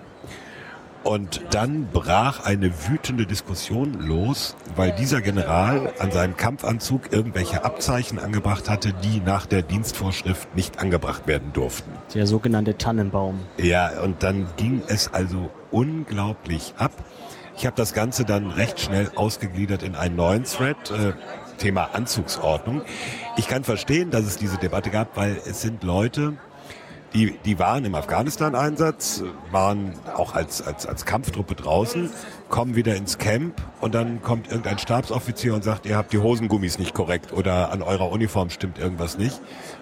Und 1.05 1.43
dann 1.51 1.89
brach 1.93 2.45
eine 2.45 2.73
wütende 2.89 3.27
Diskussion 3.27 3.95
los, 4.01 4.57
weil 4.77 4.93
dieser 4.93 5.21
General 5.21 5.93
an 5.99 6.13
seinem 6.13 6.37
Kampfanzug 6.37 7.13
irgendwelche 7.13 7.65
Abzeichen 7.65 8.19
angebracht 8.19 8.71
hatte, 8.71 8.93
die 8.93 9.21
nach 9.21 9.47
der 9.47 9.63
Dienstvorschrift 9.63 10.55
nicht 10.55 10.79
angebracht 10.79 11.27
werden 11.27 11.53
durften. 11.53 11.91
Der 12.15 12.27
sogenannte 12.27 12.79
Tannenbaum. 12.79 13.41
Ja, 13.59 14.01
und 14.03 14.23
dann 14.23 14.47
ging 14.57 14.83
es 14.87 15.13
also 15.13 15.51
unglaublich 15.71 16.75
ab. 16.77 16.93
Ich 17.57 17.67
habe 17.67 17.77
das 17.77 17.93
Ganze 17.95 18.25
dann 18.25 18.51
recht 18.51 18.81
schnell 18.81 19.11
ausgegliedert 19.15 19.83
in 19.83 19.95
einen 19.95 20.17
neuen 20.17 20.45
Thread. 20.45 20.91
Äh, 20.91 21.13
Thema 21.59 21.91
Anzugsordnung. 21.93 22.83
Ich 23.37 23.47
kann 23.47 23.63
verstehen, 23.63 24.11
dass 24.11 24.25
es 24.25 24.37
diese 24.37 24.57
Debatte 24.57 24.91
gab, 24.91 25.17
weil 25.17 25.37
es 25.47 25.63
sind 25.63 25.85
Leute, 25.85 26.33
Die, 27.15 27.39
die 27.45 27.59
waren 27.59 27.85
im 27.85 27.95
Afghanistan-Einsatz, 27.95 29.23
waren 29.51 29.93
auch 30.17 30.35
als, 30.35 30.63
als, 30.63 30.87
als 30.87 31.05
Kampftruppe 31.05 31.55
draußen, 31.55 32.11
kommen 32.49 32.75
wieder 32.75 32.97
ins 32.97 33.19
Camp 33.19 33.61
und 33.83 33.95
dann 33.95 34.23
kommt 34.23 34.49
irgendein 34.49 34.79
Stabsoffizier 34.79 35.55
und 35.55 35.63
sagt, 35.63 35.85
ihr 35.85 35.97
habt 35.97 36.13
die 36.15 36.19
Hosengummis 36.19 36.79
nicht 36.79 36.95
korrekt 36.95 37.33
oder 37.33 37.71
an 37.71 37.83
eurer 37.83 38.11
Uniform 38.11 38.49
stimmt 38.49 38.79
irgendwas 38.79 39.19
nicht. 39.19 39.41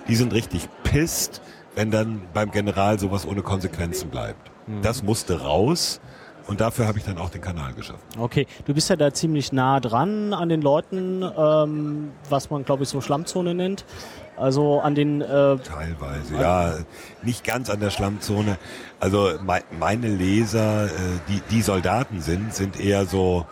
Die 0.09 0.17
sind 0.17 0.33
richtig 0.33 0.69
pisst, 0.83 1.41
wenn 1.77 1.93
dann 1.93 2.23
beim 2.35 2.51
General 2.51 2.99
sowas 2.99 3.27
ohne 3.27 3.43
Konsequenzen 3.43 4.11
bleibt. 4.11 4.51
Mhm. 4.67 4.83
Das 4.83 5.03
musste 5.03 5.41
raus. 5.41 6.01
Und 6.47 6.61
dafür 6.61 6.89
habe 6.89 6.99
ich 6.99 7.05
dann 7.05 7.17
auch 7.19 7.31
den 7.31 7.43
Kanal 7.43 7.75
geschaffen. 7.75 8.01
Okay, 8.19 8.47
du 8.65 8.75
bist 8.75 8.91
ja 8.91 8.97
da 8.97 9.13
ziemlich 9.13 9.53
nah 9.53 9.79
dran 9.79 10.33
an 10.33 10.49
den 10.49 10.63
Leuten, 10.63 11.23
ähm, 11.23 12.11
was 12.29 12.51
man, 12.51 12.65
glaube 12.65 12.83
ich, 12.83 12.89
so 12.89 13.01
Schlammzone 13.01 13.55
nennt. 13.55 13.85
Also 14.41 14.81
an 14.81 14.95
den... 14.95 15.21
Äh 15.21 15.57
Teilweise, 15.59 16.35
ja. 16.41 16.75
Nicht 17.23 17.45
ganz 17.45 17.69
an 17.71 17.81
der 17.81 17.91
Schlammzone. 17.91 18.57
Also 18.99 19.31
me 19.45 19.61
meine 19.79 20.09
Leser, 20.09 20.87
äh, 20.87 20.89
die, 21.29 21.41
die 21.51 21.63
Soldaten 21.63 22.21
sind, 22.21 22.55
sind 22.55 22.81
eher 22.81 23.07
so 23.07 23.47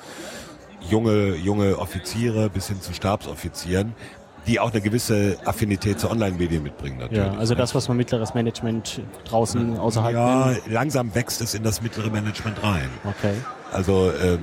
junge, 0.88 1.35
junge 1.37 1.79
Offiziere 1.79 2.48
bis 2.51 2.68
hin 2.68 2.81
zu 2.81 2.94
Stabsoffizieren, 2.94 3.94
die 4.46 4.61
auch 4.61 4.72
eine 4.72 4.81
gewisse 4.81 5.37
Affinität 5.44 6.01
zu 6.01 6.11
Online-Medien 6.11 6.62
mitbringen 6.62 6.98
natürlich. 6.98 7.33
Ja, 7.33 7.38
also 7.38 7.55
das, 7.55 7.74
was 7.74 7.88
man 7.88 7.98
mittleres 7.98 8.33
Management 8.33 9.03
draußen 9.24 9.77
außerhalb 9.79 10.14
Ja, 10.14 10.46
nennt. 10.46 10.62
langsam 10.70 11.14
wächst 11.14 11.42
es 11.42 11.55
in 11.55 11.62
das 11.62 11.83
mittlere 11.83 12.11
Management 12.11 12.62
rein. 12.62 12.88
Okay. 13.05 13.35
Also 13.72 14.11
äh, 14.11 14.38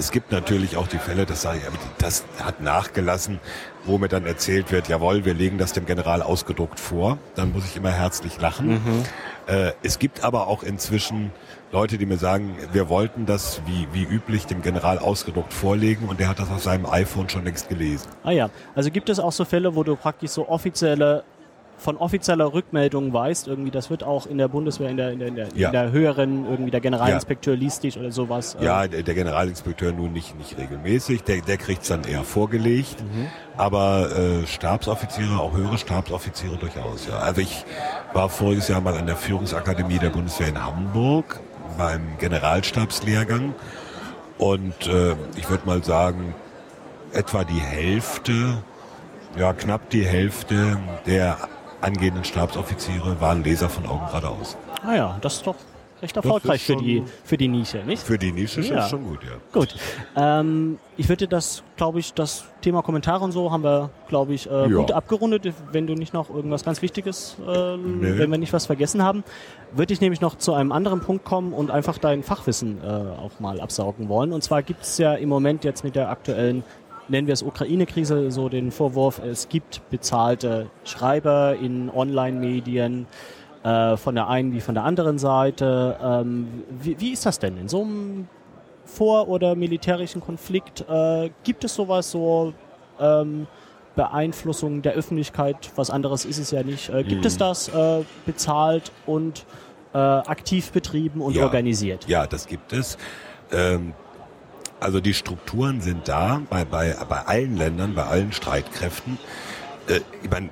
es 0.00 0.10
gibt 0.12 0.32
natürlich 0.32 0.78
auch 0.78 0.88
die 0.88 0.98
Fälle, 0.98 1.26
das 1.26 1.42
sage 1.42 1.58
ich, 1.58 1.64
das 1.98 2.24
hat 2.42 2.62
nachgelassen, 2.62 3.38
wo 3.84 3.98
mir 3.98 4.08
dann 4.08 4.24
erzählt 4.24 4.72
wird, 4.72 4.88
jawohl, 4.88 5.26
wir 5.26 5.34
legen 5.34 5.58
das 5.58 5.74
dem 5.74 5.84
General 5.84 6.22
ausgedruckt 6.22 6.80
vor. 6.80 7.18
Dann 7.34 7.52
muss 7.52 7.66
ich 7.66 7.76
immer 7.76 7.90
herzlich 7.90 8.40
lachen. 8.40 8.68
Mhm. 8.68 9.02
Äh, 9.46 9.72
es 9.82 9.98
gibt 9.98 10.24
aber 10.24 10.46
auch 10.46 10.62
inzwischen 10.62 11.32
Leute, 11.70 11.98
die 11.98 12.06
mir 12.06 12.16
sagen, 12.16 12.56
wir 12.72 12.88
wollten 12.88 13.26
das 13.26 13.60
wie, 13.66 13.88
wie 13.92 14.04
üblich 14.04 14.46
dem 14.46 14.62
General 14.62 14.98
ausgedruckt 14.98 15.52
vorlegen 15.52 16.08
und 16.08 16.18
der 16.18 16.28
hat 16.28 16.38
das 16.38 16.50
auf 16.50 16.62
seinem 16.62 16.86
iPhone 16.86 17.28
schon 17.28 17.44
längst 17.44 17.68
gelesen. 17.68 18.08
Ah 18.24 18.30
ja, 18.30 18.48
also 18.74 18.90
gibt 18.90 19.10
es 19.10 19.20
auch 19.20 19.32
so 19.32 19.44
Fälle, 19.44 19.76
wo 19.76 19.84
du 19.84 19.96
praktisch 19.96 20.30
so 20.30 20.48
offizielle 20.48 21.24
von 21.80 21.96
offizieller 21.96 22.52
Rückmeldung 22.52 23.12
weißt, 23.12 23.48
irgendwie, 23.48 23.70
das 23.70 23.88
wird 23.88 24.04
auch 24.04 24.26
in 24.26 24.38
der 24.38 24.48
Bundeswehr, 24.48 24.90
in 24.90 24.98
der, 24.98 25.12
in 25.12 25.18
der, 25.18 25.28
in 25.28 25.34
der, 25.34 25.48
ja. 25.54 25.68
in 25.68 25.72
der 25.72 25.90
höheren, 25.92 26.44
irgendwie 26.44 26.70
der 26.70 26.80
Generalinspekteur 26.80 27.54
ja. 27.54 27.60
liest 27.60 27.82
dich 27.82 27.98
oder 27.98 28.12
sowas. 28.12 28.56
Ja, 28.60 28.86
der, 28.86 29.02
der 29.02 29.14
Generalinspekteur 29.14 29.92
nun 29.92 30.12
nicht, 30.12 30.36
nicht 30.38 30.58
regelmäßig, 30.58 31.22
der, 31.22 31.40
der 31.40 31.56
kriegt 31.56 31.82
es 31.82 31.88
dann 31.88 32.04
eher 32.04 32.22
vorgelegt, 32.22 32.96
mhm. 33.00 33.26
aber 33.56 34.10
äh, 34.16 34.46
Stabsoffiziere, 34.46 35.40
auch 35.40 35.56
höhere 35.56 35.78
Stabsoffiziere 35.78 36.56
durchaus, 36.56 37.06
ja. 37.08 37.18
Also 37.18 37.40
ich 37.40 37.64
war 38.12 38.28
voriges 38.28 38.68
Jahr 38.68 38.82
mal 38.82 38.94
an 38.94 39.06
der 39.06 39.16
Führungsakademie 39.16 39.98
der 39.98 40.10
Bundeswehr 40.10 40.48
in 40.48 40.62
Hamburg 40.62 41.40
beim 41.78 42.02
Generalstabslehrgang 42.18 43.54
und 44.36 44.86
äh, 44.86 45.16
ich 45.36 45.48
würde 45.48 45.66
mal 45.66 45.82
sagen, 45.82 46.34
etwa 47.12 47.44
die 47.44 47.60
Hälfte, 47.60 48.58
ja 49.36 49.54
knapp 49.54 49.88
die 49.90 50.04
Hälfte 50.04 50.78
der 51.06 51.38
angehenden 51.80 52.24
Stabsoffiziere 52.24 53.20
waren 53.20 53.44
Leser 53.44 53.68
von 53.68 53.86
Augen 53.86 54.06
geradeaus. 54.06 54.56
Ah 54.82 54.94
ja, 54.94 55.18
das 55.20 55.34
ist 55.36 55.46
doch 55.46 55.56
recht 56.02 56.16
erfolgreich 56.16 56.64
für 56.64 56.76
die, 56.76 57.02
für 57.24 57.36
die 57.36 57.48
Nische, 57.48 57.78
nicht? 57.84 58.02
Für 58.02 58.18
die 58.18 58.32
Nische 58.32 58.60
ja. 58.62 58.84
ist 58.84 58.90
schon 58.90 59.04
gut, 59.04 59.20
ja. 59.22 59.36
Gut. 59.52 59.74
Ähm, 60.16 60.78
ich 60.96 61.08
würde 61.08 61.28
das, 61.28 61.62
glaube 61.76 62.00
ich, 62.00 62.14
das 62.14 62.44
Thema 62.62 62.82
Kommentare 62.82 63.24
und 63.24 63.32
so 63.32 63.50
haben 63.50 63.64
wir, 63.64 63.90
glaube 64.08 64.34
ich, 64.34 64.48
äh, 64.50 64.62
ja. 64.62 64.66
gut 64.66 64.92
abgerundet. 64.92 65.52
Wenn 65.72 65.86
du 65.86 65.94
nicht 65.94 66.14
noch 66.14 66.30
irgendwas 66.30 66.64
ganz 66.64 66.82
Wichtiges, 66.82 67.36
äh, 67.46 67.76
nee. 67.76 68.18
wenn 68.18 68.30
wir 68.30 68.38
nicht 68.38 68.52
was 68.52 68.66
vergessen 68.66 69.02
haben, 69.02 69.24
würde 69.72 69.92
ich 69.92 70.00
nämlich 70.00 70.20
noch 70.20 70.36
zu 70.36 70.54
einem 70.54 70.72
anderen 70.72 71.00
Punkt 71.00 71.24
kommen 71.24 71.52
und 71.52 71.70
einfach 71.70 71.98
dein 71.98 72.22
Fachwissen 72.22 72.78
äh, 72.82 72.86
auch 72.86 73.38
mal 73.40 73.60
absaugen 73.60 74.08
wollen. 74.08 74.32
Und 74.32 74.42
zwar 74.42 74.62
gibt 74.62 74.82
es 74.82 74.98
ja 74.98 75.14
im 75.14 75.28
Moment 75.28 75.64
jetzt 75.64 75.84
mit 75.84 75.96
der 75.96 76.10
aktuellen 76.10 76.64
nennen 77.10 77.26
wir 77.26 77.34
es 77.34 77.42
Ukraine-Krise, 77.42 78.30
so 78.30 78.48
den 78.48 78.70
Vorwurf, 78.70 79.20
es 79.20 79.48
gibt 79.48 79.82
bezahlte 79.90 80.70
Schreiber 80.84 81.56
in 81.56 81.90
Online-Medien, 81.90 83.06
äh, 83.62 83.96
von 83.96 84.14
der 84.14 84.28
einen 84.28 84.54
wie 84.54 84.60
von 84.60 84.74
der 84.74 84.84
anderen 84.84 85.18
Seite. 85.18 85.96
Ähm, 86.02 86.64
wie, 86.70 86.98
wie, 87.00 87.10
ist 87.10 87.26
das 87.26 87.38
denn 87.38 87.56
in 87.58 87.68
so 87.68 87.82
einem 87.82 88.28
vor- 88.84 89.28
oder 89.28 89.54
militärischen 89.54 90.20
Konflikt? 90.20 90.84
Äh, 90.88 91.30
gibt 91.44 91.64
es 91.64 91.74
sowas 91.74 92.10
so 92.10 92.54
ähm, 92.98 93.46
Beeinflussung 93.96 94.82
der 94.82 94.94
Öffentlichkeit? 94.94 95.72
Was 95.76 95.90
anderes 95.90 96.24
ist 96.24 96.38
es 96.38 96.52
ja 96.52 96.62
nicht. 96.62 96.88
Äh, 96.88 97.02
gibt 97.02 97.22
hm. 97.22 97.26
es 97.26 97.36
das 97.36 97.68
äh, 97.68 98.02
bezahlt 98.24 98.92
und 99.04 99.44
äh, 99.92 99.98
aktiv 99.98 100.70
betrieben 100.70 101.20
und 101.20 101.36
ja, 101.36 101.42
organisiert? 101.42 102.06
Ja, 102.08 102.26
das 102.26 102.46
gibt 102.46 102.72
es. 102.72 102.96
Ähm, 103.52 103.92
also 104.80 105.00
die 105.00 105.14
Strukturen 105.14 105.80
sind 105.80 106.08
da 106.08 106.40
bei, 106.48 106.64
bei, 106.64 106.96
bei 107.08 107.20
allen 107.26 107.56
Ländern, 107.56 107.94
bei 107.94 108.04
allen 108.04 108.32
Streitkräften. 108.32 109.18
Äh, 109.86 110.00
ich 110.22 110.30
meine, 110.30 110.48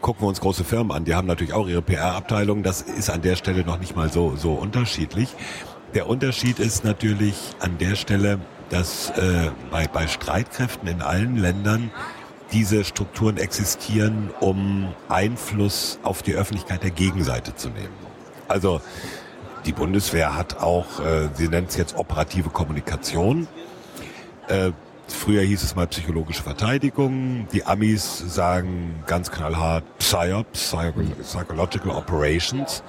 gucken 0.00 0.22
wir 0.22 0.28
uns 0.28 0.40
große 0.40 0.64
Firmen 0.64 0.92
an, 0.92 1.04
die 1.04 1.14
haben 1.14 1.26
natürlich 1.26 1.52
auch 1.52 1.68
ihre 1.68 1.82
PR-Abteilung. 1.82 2.62
Das 2.62 2.82
ist 2.82 3.10
an 3.10 3.22
der 3.22 3.36
Stelle 3.36 3.64
noch 3.64 3.78
nicht 3.78 3.96
mal 3.96 4.10
so, 4.10 4.36
so 4.36 4.52
unterschiedlich. 4.52 5.28
Der 5.94 6.08
Unterschied 6.08 6.58
ist 6.58 6.84
natürlich 6.84 7.36
an 7.60 7.78
der 7.78 7.94
Stelle, 7.94 8.38
dass 8.70 9.10
äh, 9.10 9.50
bei, 9.70 9.86
bei 9.86 10.06
Streitkräften 10.06 10.88
in 10.88 11.02
allen 11.02 11.36
Ländern 11.36 11.90
diese 12.52 12.84
Strukturen 12.84 13.36
existieren, 13.36 14.30
um 14.40 14.94
Einfluss 15.08 15.98
auf 16.02 16.22
die 16.22 16.34
Öffentlichkeit 16.34 16.82
der 16.82 16.90
Gegenseite 16.90 17.54
zu 17.54 17.68
nehmen. 17.68 17.94
Also 18.48 18.80
die 19.66 19.72
Bundeswehr 19.72 20.36
hat 20.36 20.58
auch, 20.58 21.00
äh, 21.00 21.28
sie 21.34 21.48
nennt 21.48 21.70
es 21.70 21.76
jetzt 21.76 21.96
operative 21.96 22.50
Kommunikation. 22.50 23.48
Äh, 24.48 24.70
früher 25.08 25.42
hieß 25.42 25.62
es 25.62 25.74
mal 25.74 25.86
psychologische 25.88 26.42
Verteidigung. 26.42 27.48
Die 27.52 27.64
Amis 27.64 28.18
sagen 28.18 29.02
ganz 29.06 29.30
knallhart 29.30 29.84
PSYOPs, 29.98 30.74
Psychological 31.22 31.90
Operations. 31.90 32.82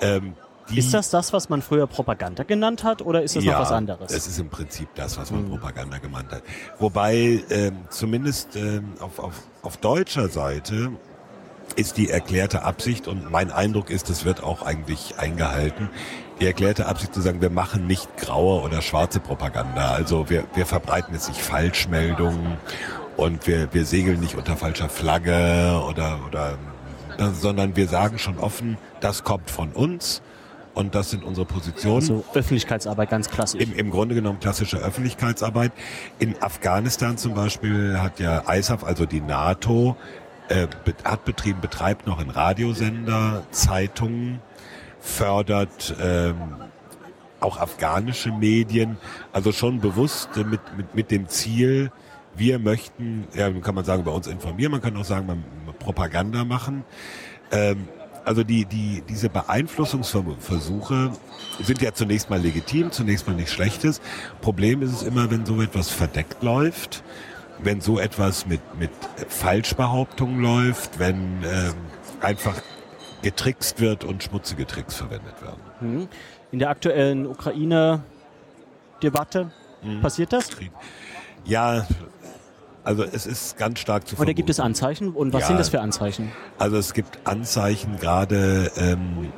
Ähm, 0.00 0.34
ist 0.74 0.94
das 0.94 1.10
das, 1.10 1.32
was 1.32 1.48
man 1.48 1.62
früher 1.62 1.88
Propaganda 1.88 2.44
genannt 2.44 2.84
hat, 2.84 3.02
oder 3.02 3.22
ist 3.22 3.34
das 3.34 3.42
ja, 3.42 3.54
noch 3.54 3.60
was 3.60 3.72
anderes? 3.72 4.12
Es 4.12 4.28
ist 4.28 4.38
im 4.38 4.48
Prinzip 4.48 4.88
das, 4.94 5.18
was 5.18 5.32
man 5.32 5.44
mhm. 5.44 5.50
Propaganda 5.50 5.98
genannt 5.98 6.30
hat. 6.30 6.42
Wobei 6.78 7.42
ähm, 7.50 7.78
zumindest 7.88 8.54
ähm, 8.54 8.92
auf, 9.00 9.18
auf, 9.18 9.42
auf 9.62 9.76
deutscher 9.78 10.28
Seite 10.28 10.92
ist 11.74 11.96
die 11.96 12.10
erklärte 12.10 12.62
Absicht 12.62 13.08
und 13.08 13.30
mein 13.30 13.50
Eindruck 13.50 13.90
ist, 13.90 14.10
es 14.10 14.24
wird 14.24 14.42
auch 14.42 14.62
eigentlich 14.62 15.14
eingehalten, 15.18 15.88
die 16.40 16.46
erklärte 16.46 16.86
Absicht 16.86 17.14
zu 17.14 17.20
sagen, 17.20 17.40
wir 17.40 17.50
machen 17.50 17.86
nicht 17.86 18.16
graue 18.16 18.62
oder 18.62 18.82
schwarze 18.82 19.20
Propaganda. 19.20 19.90
Also 19.92 20.30
wir, 20.30 20.44
wir 20.54 20.66
verbreiten 20.66 21.14
jetzt 21.14 21.28
nicht 21.28 21.40
Falschmeldungen 21.40 22.56
und 23.16 23.46
wir, 23.46 23.72
wir 23.72 23.84
segeln 23.84 24.20
nicht 24.20 24.34
unter 24.34 24.56
falscher 24.56 24.88
Flagge 24.88 25.82
oder, 25.88 26.18
oder, 26.26 26.58
sondern 27.34 27.76
wir 27.76 27.88
sagen 27.88 28.18
schon 28.18 28.38
offen, 28.38 28.78
das 29.00 29.24
kommt 29.24 29.50
von 29.50 29.72
uns 29.72 30.22
und 30.74 30.94
das 30.94 31.10
sind 31.10 31.24
unsere 31.24 31.46
Positionen. 31.46 31.96
Also 31.96 32.24
Öffentlichkeitsarbeit 32.32 33.10
ganz 33.10 33.28
klassisch. 33.28 33.62
Im, 33.62 33.76
Im 33.76 33.90
Grunde 33.90 34.14
genommen 34.14 34.40
klassische 34.40 34.78
Öffentlichkeitsarbeit. 34.78 35.72
In 36.18 36.40
Afghanistan 36.40 37.18
zum 37.18 37.34
Beispiel 37.34 37.98
hat 38.00 38.20
ja 38.20 38.42
ISAF, 38.50 38.84
also 38.84 39.04
die 39.04 39.20
NATO, 39.20 39.96
äh, 40.50 40.66
hat 41.04 41.24
betrieben, 41.24 41.60
betreibt 41.60 42.06
noch 42.06 42.18
einen 42.18 42.30
Radiosender, 42.30 43.44
Zeitungen, 43.50 44.40
fördert 45.00 45.94
ähm, 46.00 46.36
auch 47.40 47.56
afghanische 47.58 48.32
Medien, 48.32 48.98
also 49.32 49.52
schon 49.52 49.80
bewusst 49.80 50.36
äh, 50.36 50.44
mit, 50.44 50.60
mit, 50.76 50.94
mit 50.94 51.10
dem 51.10 51.28
Ziel, 51.28 51.90
wir 52.36 52.58
möchten, 52.58 53.26
ja, 53.34 53.50
kann 53.50 53.74
man 53.74 53.84
sagen, 53.84 54.04
bei 54.04 54.12
uns 54.12 54.26
informieren, 54.26 54.72
man 54.72 54.80
kann 54.80 54.96
auch 54.96 55.04
sagen, 55.04 55.26
man 55.26 55.44
Propaganda 55.78 56.44
machen. 56.44 56.84
Ähm, 57.50 57.88
also 58.24 58.44
die, 58.44 58.66
die, 58.66 59.02
diese 59.08 59.28
Beeinflussungsversuche 59.28 61.12
sind 61.62 61.82
ja 61.82 61.92
zunächst 61.94 62.30
mal 62.30 62.40
legitim, 62.40 62.92
zunächst 62.92 63.26
mal 63.26 63.34
nichts 63.34 63.52
Schlechtes. 63.52 64.00
Problem 64.40 64.82
ist 64.82 64.92
es 64.92 65.02
immer, 65.02 65.30
wenn 65.30 65.46
so 65.46 65.60
etwas 65.60 65.90
verdeckt 65.90 66.42
läuft, 66.42 67.02
wenn 67.62 67.80
so 67.80 67.98
etwas 67.98 68.46
mit, 68.46 68.60
mit 68.78 68.90
Falschbehauptungen 69.28 70.40
läuft, 70.40 70.98
wenn 70.98 71.42
ähm, 71.44 71.74
einfach 72.20 72.60
getrickst 73.22 73.80
wird 73.80 74.04
und 74.04 74.22
schmutzige 74.22 74.66
Tricks 74.66 74.96
verwendet 74.96 75.42
werden. 75.42 75.60
Mhm. 75.80 76.08
In 76.52 76.58
der 76.58 76.68
aktuellen 76.70 77.26
Ukraine-Debatte 77.26 79.50
mhm. 79.82 80.00
passiert 80.00 80.32
das? 80.32 80.48
Ja, 81.44 81.86
also 82.82 83.04
es 83.04 83.26
ist 83.26 83.58
ganz 83.58 83.78
stark 83.78 84.08
zu 84.08 84.16
Oder 84.16 84.34
gibt 84.34 84.50
es 84.50 84.58
Anzeichen? 84.58 85.12
Und 85.12 85.32
was 85.32 85.42
ja, 85.42 85.48
sind 85.48 85.58
das 85.58 85.68
für 85.68 85.80
Anzeichen? 85.80 86.32
Also 86.58 86.76
es 86.76 86.94
gibt 86.94 87.20
Anzeichen, 87.24 87.98
gerade 87.98 88.72
ähm, 88.76 89.32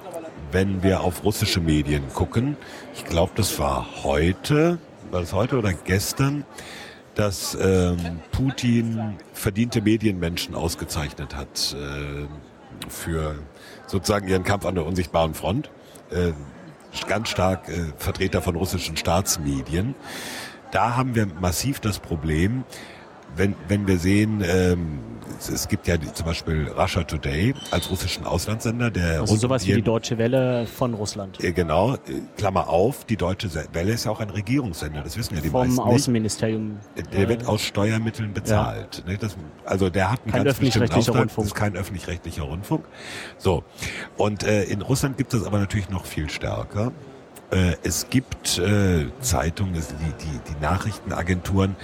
wenn 0.53 0.83
wir 0.83 1.01
auf 1.01 1.25
russische 1.25 1.61
Medien 1.61 2.05
gucken. 2.15 2.57
Ich 2.95 3.05
glaube, 3.05 3.33
das 3.35 3.59
war 3.59 3.87
heute, 4.05 4.79
war 5.11 5.21
das 5.21 5.33
heute 5.33 5.59
oder 5.59 5.73
gestern, 5.73 6.45
dass 7.15 7.57
ähm, 7.61 8.21
Putin 8.33 9.17
verdiente 9.33 9.83
Medienmenschen 9.83 10.55
ausgezeichnet 10.55 11.37
hat. 11.37 11.77
Äh, 11.79 12.27
für 12.89 13.37
sozusagen 13.87 14.29
ihren 14.29 14.45
Kampf 14.45 14.67
an 14.67 14.75
der 14.75 14.87
unsichtbaren 14.87 15.35
Front. 15.35 15.71
Äh, 16.11 16.33
ganz 17.07 17.29
stark 17.29 17.69
äh, 17.69 17.93
Vertreter 17.97 18.43
von 18.43 18.57
russischen 18.57 18.97
Staatsmedien. 18.97 19.95
Da 20.71 20.97
haben 20.97 21.15
wir 21.15 21.27
massiv 21.27 21.81
das 21.81 21.99
Problem, 21.99 22.65
wenn, 23.37 23.55
wenn 23.69 23.87
wir 23.87 23.99
sehen, 23.99 24.43
ähm, 24.47 24.99
es, 25.39 25.49
es 25.49 25.69
gibt 25.69 25.87
ja 25.87 25.97
die, 25.97 26.13
zum 26.13 26.27
Beispiel 26.27 26.69
Russia 26.69 27.03
Today 27.03 27.55
als 27.71 27.91
russischen 27.91 28.25
Auslandssender, 28.25 28.91
der 28.91 29.21
also 29.21 29.37
sowas 29.37 29.67
wie 29.67 29.75
die 29.75 29.83
Deutsche 29.83 30.19
Welle 30.19 30.67
von 30.67 30.95
Russland. 30.95 31.43
Äh, 31.43 31.53
genau, 31.53 31.95
äh, 31.95 31.99
Klammer 32.37 32.69
auf, 32.69 33.05
die 33.05 33.17
Deutsche 33.17 33.49
Welle 33.73 33.93
ist 33.93 34.05
ja 34.05 34.11
auch 34.11 34.21
ein 34.21 34.31
Regierungssender, 34.31 35.03
das 35.03 35.17
wissen 35.17 35.35
ja 35.35 35.41
die 35.41 35.49
Vom 35.49 35.67
meisten 35.67 35.81
Außenministerium. 35.81 36.79
Nicht. 36.97 37.13
Der 37.13 37.29
wird 37.29 37.47
aus 37.47 37.63
Steuermitteln 37.63 38.33
bezahlt. 38.33 39.03
Ja. 39.07 39.17
Das, 39.17 39.37
also 39.65 39.91
der 39.91 40.11
hat 40.11 40.23
einen 40.23 40.33
kein 40.33 40.45
ganz 40.45 40.59
bestimmten 40.59 40.93
Auftrag, 40.93 41.17
Rundfunk. 41.17 41.37
das 41.37 41.47
ist 41.47 41.55
kein 41.55 41.77
öffentlich-rechtlicher 41.77 42.43
Rundfunk. 42.43 42.85
So, 43.39 43.65
und 44.17 44.45
äh, 44.45 44.65
in 44.65 44.83
Russland 44.83 45.17
gibt 45.17 45.35
es 45.35 45.45
aber 45.45 45.59
natürlich 45.59 45.91
noch 45.91 46.05
viel 46.05 46.31
stärker. 46.31 46.93
Äh, 47.53 47.77
es 47.83 48.09
gibt 48.09 48.59
äh, 48.59 49.07
Zeitungen, 49.21 49.75
die, 49.75 49.81
die, 49.81 50.53
die 50.55 50.63
Nachrichtenagenturen, 50.63 51.77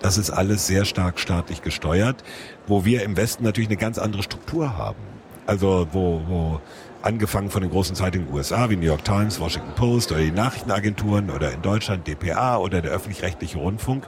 das 0.00 0.18
ist 0.18 0.30
alles 0.30 0.66
sehr 0.66 0.84
stark 0.84 1.18
staatlich 1.18 1.62
gesteuert, 1.62 2.22
wo 2.66 2.84
wir 2.84 3.02
im 3.02 3.16
Westen 3.16 3.44
natürlich 3.44 3.68
eine 3.68 3.78
ganz 3.78 3.98
andere 3.98 4.22
Struktur 4.22 4.76
haben. 4.76 4.98
Also 5.46 5.86
wo, 5.92 6.22
wo 6.26 6.60
angefangen 7.02 7.50
von 7.50 7.62
den 7.62 7.70
großen 7.70 7.94
Zeitungen 7.94 8.32
USA 8.32 8.68
wie 8.68 8.76
New 8.76 8.86
York 8.86 9.04
Times, 9.04 9.38
Washington 9.38 9.72
Post 9.76 10.10
oder 10.10 10.20
die 10.20 10.32
Nachrichtenagenturen 10.32 11.30
oder 11.30 11.52
in 11.52 11.62
Deutschland 11.62 12.06
DPA 12.06 12.58
oder 12.58 12.82
der 12.82 12.90
öffentlich-rechtliche 12.90 13.58
Rundfunk 13.58 14.06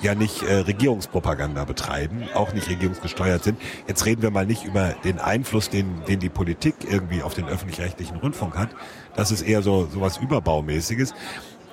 ja 0.00 0.14
nicht 0.14 0.42
äh, 0.42 0.60
Regierungspropaganda 0.60 1.64
betreiben, 1.64 2.28
auch 2.34 2.52
nicht 2.54 2.68
regierungsgesteuert 2.68 3.44
sind. 3.44 3.60
Jetzt 3.86 4.06
reden 4.06 4.22
wir 4.22 4.30
mal 4.30 4.46
nicht 4.46 4.64
über 4.64 4.94
den 5.04 5.18
Einfluss, 5.18 5.70
den, 5.70 6.04
den 6.06 6.20
die 6.20 6.28
Politik 6.28 6.74
irgendwie 6.88 7.22
auf 7.22 7.34
den 7.34 7.46
öffentlich-rechtlichen 7.46 8.16
Rundfunk 8.16 8.56
hat. 8.56 8.70
Das 9.14 9.30
ist 9.30 9.42
eher 9.42 9.62
so 9.62 9.86
sowas 9.92 10.16
Überbaumäßiges. 10.18 11.14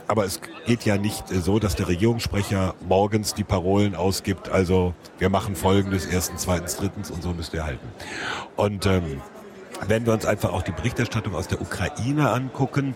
Aber 0.07 0.25
es 0.25 0.39
geht 0.65 0.85
ja 0.85 0.97
nicht 0.97 1.31
äh, 1.31 1.39
so, 1.39 1.59
dass 1.59 1.75
der 1.75 1.87
Regierungssprecher 1.87 2.75
morgens 2.87 3.33
die 3.33 3.43
Parolen 3.43 3.95
ausgibt, 3.95 4.49
also 4.49 4.93
wir 5.17 5.29
machen 5.29 5.55
folgendes, 5.55 6.05
erstens, 6.05 6.43
zweitens, 6.43 6.77
drittens 6.77 7.11
und 7.11 7.23
so 7.23 7.33
müsst 7.33 7.53
ihr 7.53 7.65
halten. 7.65 7.87
Und 8.55 8.85
ähm, 8.85 9.21
wenn 9.87 10.05
wir 10.05 10.13
uns 10.13 10.25
einfach 10.25 10.53
auch 10.53 10.61
die 10.61 10.71
Berichterstattung 10.71 11.35
aus 11.35 11.47
der 11.47 11.61
Ukraine 11.61 12.31
angucken, 12.31 12.95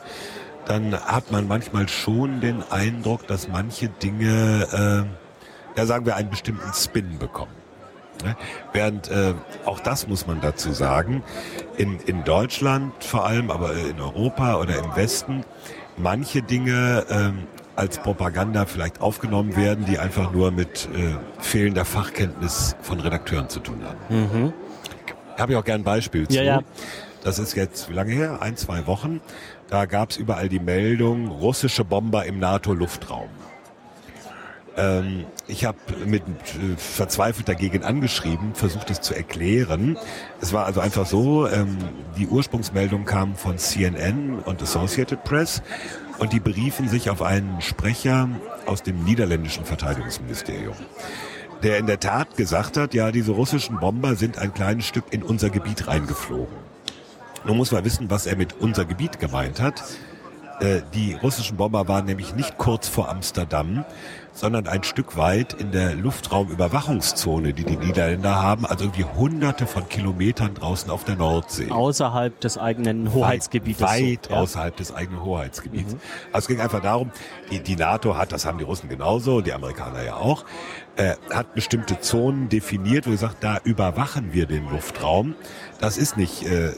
dann 0.66 0.94
hat 0.94 1.32
man 1.32 1.48
manchmal 1.48 1.88
schon 1.88 2.42
den 2.42 2.64
Eindruck, 2.70 3.26
dass 3.28 3.48
manche 3.48 3.90
Dinge, 3.90 5.08
äh, 5.76 5.78
ja 5.80 5.86
sagen 5.86 6.06
wir, 6.06 6.16
einen 6.16 6.30
bestimmten 6.30 6.72
Spin 6.74 7.18
bekommen. 7.18 7.52
Ne? 8.24 8.36
Während 8.74 9.10
äh, 9.10 9.34
auch 9.66 9.80
das 9.80 10.08
muss 10.08 10.28
man 10.28 10.42
dazu 10.42 10.72
sagen, 10.72 11.24
in, 11.78 12.00
in 12.02 12.24
Deutschland 12.24 13.04
vor 13.04 13.26
allem, 13.26 13.50
aber 13.50 13.74
in 13.74 14.00
Europa 14.00 14.60
oder 14.60 14.78
im 14.78 14.96
Westen, 14.96 15.44
manche 16.00 16.42
Dinge 16.42 17.06
ähm, 17.10 17.48
als 17.76 17.98
Propaganda 17.98 18.66
vielleicht 18.66 19.02
aufgenommen 19.02 19.56
werden, 19.56 19.86
die 19.86 20.00
einfach 20.00 20.32
nur 20.32 20.52
mit 20.52 20.90
äh, 20.94 21.16
fehlender 21.40 21.86
Fachkenntnis 21.86 22.76
von 22.82 23.00
Redakteuren 23.00 23.50
zu 23.50 23.60
tun 23.60 23.82
haben. 23.84 23.98
Mhm. 24.10 24.54
Habe 25.38 25.54
ich 25.54 25.58
auch 25.58 25.64
gern 25.64 25.82
ein 25.82 25.86
Beispiel 25.86 26.28
zu. 26.28 26.36
Ja, 26.36 26.44
ja. 26.44 26.62
Das 27.24 27.40
ist 27.40 27.56
jetzt, 27.56 27.90
wie 27.90 27.94
lange 27.94 28.12
her? 28.12 28.42
Ein, 28.42 28.58
zwei 28.58 28.86
Wochen. 28.88 29.22
Da 29.70 29.86
gab 29.86 30.12
es 30.12 30.18
überall 30.18 30.50
die 30.50 30.60
Meldung, 30.60 31.28
russische 31.28 31.84
Bomber 31.86 32.26
im 32.26 32.40
NATO-Luftraum. 32.40 33.30
Ähm, 34.78 35.26
ich 35.50 35.66
habe 35.66 35.78
mit 36.06 36.22
äh, 36.22 36.78
verzweifelt 36.78 37.50
dagegen 37.50 37.84
angeschrieben, 37.84 38.54
versucht 38.54 38.90
es 38.90 39.02
zu 39.02 39.14
erklären. 39.16 39.98
Es 40.42 40.54
war 40.54 40.66
also 40.66 40.80
einfach 40.80 41.06
so, 41.06 41.48
ähm, 41.48 41.78
die 42.18 42.28
Ursprungsmeldung 42.28 43.06
kam 43.06 43.36
von 43.36 43.58
CNN 43.58 44.40
und 44.40 44.62
Associated 44.62 45.24
Press 45.24 45.62
und 46.20 46.34
die 46.34 46.40
beriefen 46.40 46.88
sich 46.88 47.10
auf 47.10 47.22
einen 47.22 47.62
Sprecher 47.62 48.30
aus 48.66 48.84
dem 48.84 49.04
niederländischen 49.04 49.66
Verteidigungsministerium 49.66 50.76
der 51.64 51.78
in 51.78 51.88
der 51.88 52.00
Tat 52.00 52.38
gesagt 52.38 52.78
hat, 52.78 52.94
ja, 52.94 53.12
diese 53.12 53.32
russischen 53.32 53.80
Bomber 53.80 54.16
sind 54.16 54.38
ein 54.38 54.54
kleines 54.54 54.86
Stück 54.86 55.06
in 55.12 55.24
unser 55.24 55.50
Gebiet 55.50 55.88
reingeflogen. 55.88 56.56
Nun 57.46 57.58
muss 57.58 57.72
man 57.72 57.84
wissen, 57.84 58.10
was 58.10 58.26
er 58.26 58.36
mit 58.36 58.54
unser 58.60 58.86
Gebiet 58.86 59.20
gemeint 59.20 59.60
hat. 59.60 59.84
Äh, 60.60 60.82
die 60.94 61.14
russischen 61.14 61.58
Bomber 61.58 61.88
waren 61.88 62.06
nämlich 62.06 62.36
nicht 62.36 62.58
kurz 62.58 62.88
vor 62.88 63.10
Amsterdam, 63.10 63.86
sondern 64.34 64.68
ein 64.68 64.84
Stück 64.84 65.18
weit 65.18 65.54
in 65.54 65.72
der 65.72 65.96
Luftraumüberwachungszone, 65.96 67.54
die 67.54 67.64
die 67.64 67.78
Niederländer 67.78 68.42
haben, 68.42 68.66
also 68.66 68.86
irgendwie 68.86 69.06
hunderte 69.06 69.68
von 69.68 69.88
Kilometern 69.90 70.54
draußen 70.54 70.90
auf 70.90 71.04
der 71.04 71.16
Nordsee. 71.16 71.72
Außerhalb 71.72 72.40
des 72.40 72.58
eigenen 72.58 73.14
Hoheitsgebietes. 73.14 73.82
Weit, 73.82 74.02
weit 74.02 74.30
ja. 74.30 74.38
außerhalb 74.38 74.76
des 74.76 74.94
eigenen 74.94 75.24
Hoheitsgebiets. 75.24 75.94
Mhm. 75.94 76.00
Also 76.32 76.46
es 76.46 76.48
ging 76.48 76.62
einfach 76.62 76.82
darum, 76.82 77.12
die, 77.52 77.60
die 77.60 77.76
NATO 77.76 78.18
hat, 78.18 78.32
das 78.32 78.46
haben 78.46 78.58
die 78.58 78.64
Russen 78.64 78.90
genauso 78.90 79.42
die 79.42 79.54
Amerikaner 79.54 80.04
ja 80.04 80.16
auch, 80.16 80.46
äh, 80.96 81.16
hat 81.32 81.54
bestimmte 81.54 82.00
Zonen 82.00 82.50
definiert, 82.50 83.08
wo 83.08 83.12
gesagt, 83.12 83.38
da 83.42 83.60
überwachen 83.64 84.34
wir 84.34 84.46
den 84.46 84.70
Luftraum. 84.70 85.36
Das 85.80 85.98
ist 85.98 86.18
nicht 86.18 86.46
äh, 86.46 86.74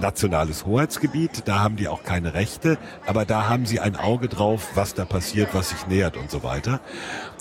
nationales 0.00 0.64
Hoheitsgebiet, 0.64 1.42
da 1.46 1.60
haben 1.60 1.76
die 1.76 1.88
auch 1.88 2.02
keine 2.02 2.32
Rechte, 2.32 2.78
aber 3.06 3.26
da 3.26 3.48
haben 3.48 3.66
sie 3.66 3.80
ein 3.80 3.96
Auge 3.96 4.28
drauf, 4.28 4.68
was 4.74 4.94
da 4.94 5.04
passiert, 5.04 5.50
was 5.52 5.70
sich 5.70 5.86
nähert 5.86 6.16
und 6.16 6.30
so 6.30 6.42
weiter. 6.42 6.80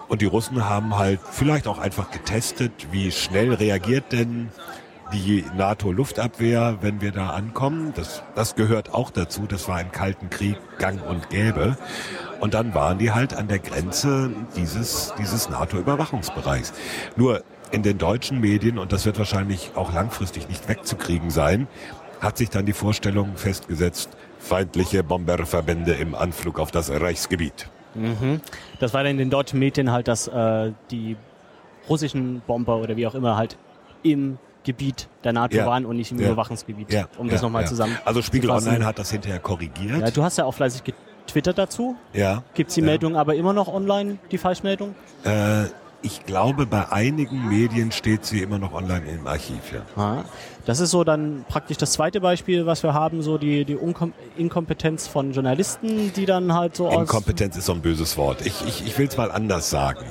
Und 0.10 0.22
die 0.22 0.26
Russen 0.26 0.68
haben 0.68 0.98
halt 0.98 1.22
vielleicht 1.32 1.68
auch 1.68 1.78
einfach 1.78 2.12
getestet, 2.12 2.72
wie 2.92 3.12
schnell 3.12 3.54
reagiert 3.54 4.12
denn 4.12 4.50
die 5.14 5.46
NATO-Luftabwehr, 5.56 6.80
wenn 6.82 7.02
wir 7.02 7.12
da 7.12 7.30
ankommen. 7.30 7.94
Das, 7.96 8.24
das 8.36 8.56
gehört 8.56 8.94
auch 8.94 9.10
dazu. 9.10 9.46
Das 9.48 9.68
war 9.68 9.82
im 9.82 9.92
Kalten 9.92 10.30
Krieg 10.30 10.58
gang 10.78 11.02
und 11.08 11.30
gäbe. 11.30 11.78
Und 12.40 12.54
dann 12.54 12.74
waren 12.74 13.00
die 13.00 13.12
halt 13.12 13.34
an 13.34 13.48
der 13.48 13.60
Grenze 13.60 14.32
dieses, 14.56 15.14
dieses 15.18 15.50
NATO-Überwachungsbereichs. 15.50 16.74
Nur 17.16 17.44
in 17.72 17.84
den 17.84 17.98
deutschen 17.98 18.40
Medien, 18.40 18.78
und 18.78 18.92
das 18.92 19.06
wird 19.06 19.18
wahrscheinlich 19.18 19.72
auch 19.76 19.94
langfristig 19.94 20.48
nicht 20.50 20.68
wegzukriegen 20.68 21.30
sein, 21.30 21.68
hat 22.20 22.38
sich 22.38 22.50
dann 22.50 22.66
die 22.66 22.74
Vorstellung 22.74 23.36
festgesetzt, 23.36 24.10
feindliche 24.40 25.04
Bomberverbände 25.04 25.94
im 25.94 26.16
Anflug 26.16 26.60
auf 26.60 26.72
das 26.72 26.90
Reichsgebiet. 26.90 27.70
Mhm. 27.96 28.42
Das 28.80 28.94
war 28.94 29.04
dann 29.04 29.14
in 29.14 29.18
den 29.18 29.30
deutschen 29.30 29.60
Medien 29.60 29.92
halt, 29.92 30.08
dass 30.08 30.28
äh, 30.28 30.72
die 30.92 31.16
russischen 31.88 32.42
Bomber 32.46 32.78
oder 32.78 32.96
wie 32.96 33.08
auch 33.08 33.16
immer 33.16 33.36
halt 33.36 33.58
im 34.04 34.38
Gebiet 34.64 35.08
der 35.24 35.34
NATO 35.34 35.58
ja. 35.58 35.66
waren 35.66 35.86
und 35.86 35.96
nicht 35.96 36.12
im 36.12 36.20
ja. 36.20 36.28
Überwachungsgebiet, 36.28 36.92
ja. 36.92 37.08
um 37.18 37.30
das 37.30 37.42
nochmal 37.42 37.66
zusammen 37.66 37.98
Also 38.06 38.22
Spiegel 38.22 38.50
Online 38.50 38.86
hat 38.86 39.00
das 39.00 39.12
hinterher 39.12 39.40
korrigiert. 39.40 40.00
Ja, 40.00 40.12
du 40.12 40.24
hast 40.24 40.38
ja 40.38 40.46
auch 40.46 40.54
fleißig 40.54 40.84
getwittert 40.84 41.58
dazu. 41.58 41.96
Ja. 42.14 42.44
Gibt 42.54 42.70
es 42.70 42.76
die 42.76 42.82
Meldung 42.82 43.16
aber 43.16 43.36
immer 43.36 43.54
noch 43.54 43.68
online, 43.68 44.18
die 44.32 44.38
Falschmeldung? 44.38 44.96
Äh, 45.24 45.66
ich 46.02 46.26
glaube, 46.26 46.66
bei 46.66 46.92
einigen 46.92 47.50
Medien 47.50 47.92
steht 47.92 48.26
sie 48.26 48.42
immer 48.42 48.58
noch 48.58 48.74
online 48.74 49.06
im 49.10 49.28
Archiv, 49.28 49.60
ja. 49.74 50.24
Das 50.66 50.80
ist 50.80 50.92
so 50.92 51.04
dann 51.04 51.46
praktisch 51.48 51.78
das 51.78 51.92
zweite 51.92 52.22
Beispiel, 52.22 52.66
was 52.66 52.84
wir 52.84 52.94
haben, 52.94 53.22
so 53.22 53.38
die, 53.38 53.66
die 53.66 53.76
Unkom 53.76 54.14
Inkompetenz 54.38 55.08
von 55.08 55.34
Journalisten, 55.34 56.14
die 56.14 56.26
dann 56.26 56.54
halt 56.54 56.76
so 56.76 56.90
Inkompetenz 56.90 57.58
ist 57.58 57.66
so 57.66 57.74
ein 57.74 57.82
böses 57.82 58.18
Wort. 58.18 58.46
Ich, 58.46 58.66
ich, 58.66 58.86
ich 58.86 58.98
will 58.98 59.08
es 59.08 59.18
mal 59.18 59.32
anders 59.32 59.70
sagen. 59.70 60.06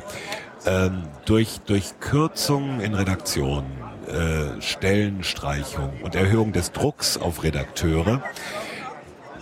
Ähm, 0.66 1.04
durch, 1.24 1.60
durch 1.66 2.00
Kürzungen 2.00 2.80
in 2.80 2.94
Redaktionen, 2.94 3.70
äh, 4.08 4.60
Stellenstreichung 4.60 6.02
und 6.02 6.14
Erhöhung 6.14 6.52
des 6.52 6.72
Drucks 6.72 7.16
auf 7.16 7.42
Redakteure 7.44 8.22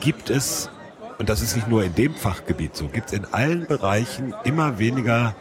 gibt 0.01 0.31
es 0.31 0.71
und 1.19 1.29
das 1.29 1.41
ist 1.41 1.57
nicht 1.57 1.69
nur 1.69 1.83
in 1.83 1.95
dem 1.95 2.15
Fachgebiet 2.15 2.77
so, 2.77 2.89
gibt 2.89 3.09
es 3.09 3.13
in 3.15 3.25
allen 3.33 3.67
Bereichen 3.67 4.35
immer 4.45 4.79
weniger 4.79 5.35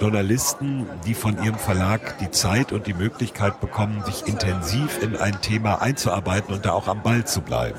Journalisten, 0.00 0.86
die 1.06 1.14
von 1.14 1.42
ihrem 1.42 1.56
Verlag 1.56 2.18
die 2.18 2.30
Zeit 2.30 2.72
und 2.72 2.86
die 2.86 2.94
Möglichkeit 2.94 3.60
bekommen, 3.60 4.02
sich 4.04 4.26
intensiv 4.26 5.02
in 5.02 5.16
ein 5.16 5.40
Thema 5.40 5.80
einzuarbeiten 5.80 6.54
und 6.54 6.66
da 6.66 6.72
auch 6.72 6.88
am 6.88 7.02
Ball 7.02 7.24
zu 7.24 7.40
bleiben. 7.40 7.78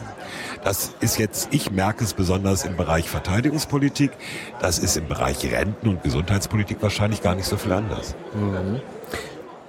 Das 0.63 0.95
ist 0.99 1.19
jetzt, 1.19 1.49
ich 1.51 1.71
merke 1.71 2.03
es 2.03 2.13
besonders 2.13 2.65
im 2.65 2.75
Bereich 2.75 3.09
Verteidigungspolitik, 3.09 4.11
das 4.59 4.79
ist 4.79 4.97
im 4.97 5.07
Bereich 5.07 5.45
Renten- 5.45 5.89
und 5.89 6.03
Gesundheitspolitik 6.03 6.81
wahrscheinlich 6.81 7.21
gar 7.21 7.35
nicht 7.35 7.47
so 7.47 7.57
viel 7.57 7.71
anders. 7.71 8.15
Mhm. 8.33 8.81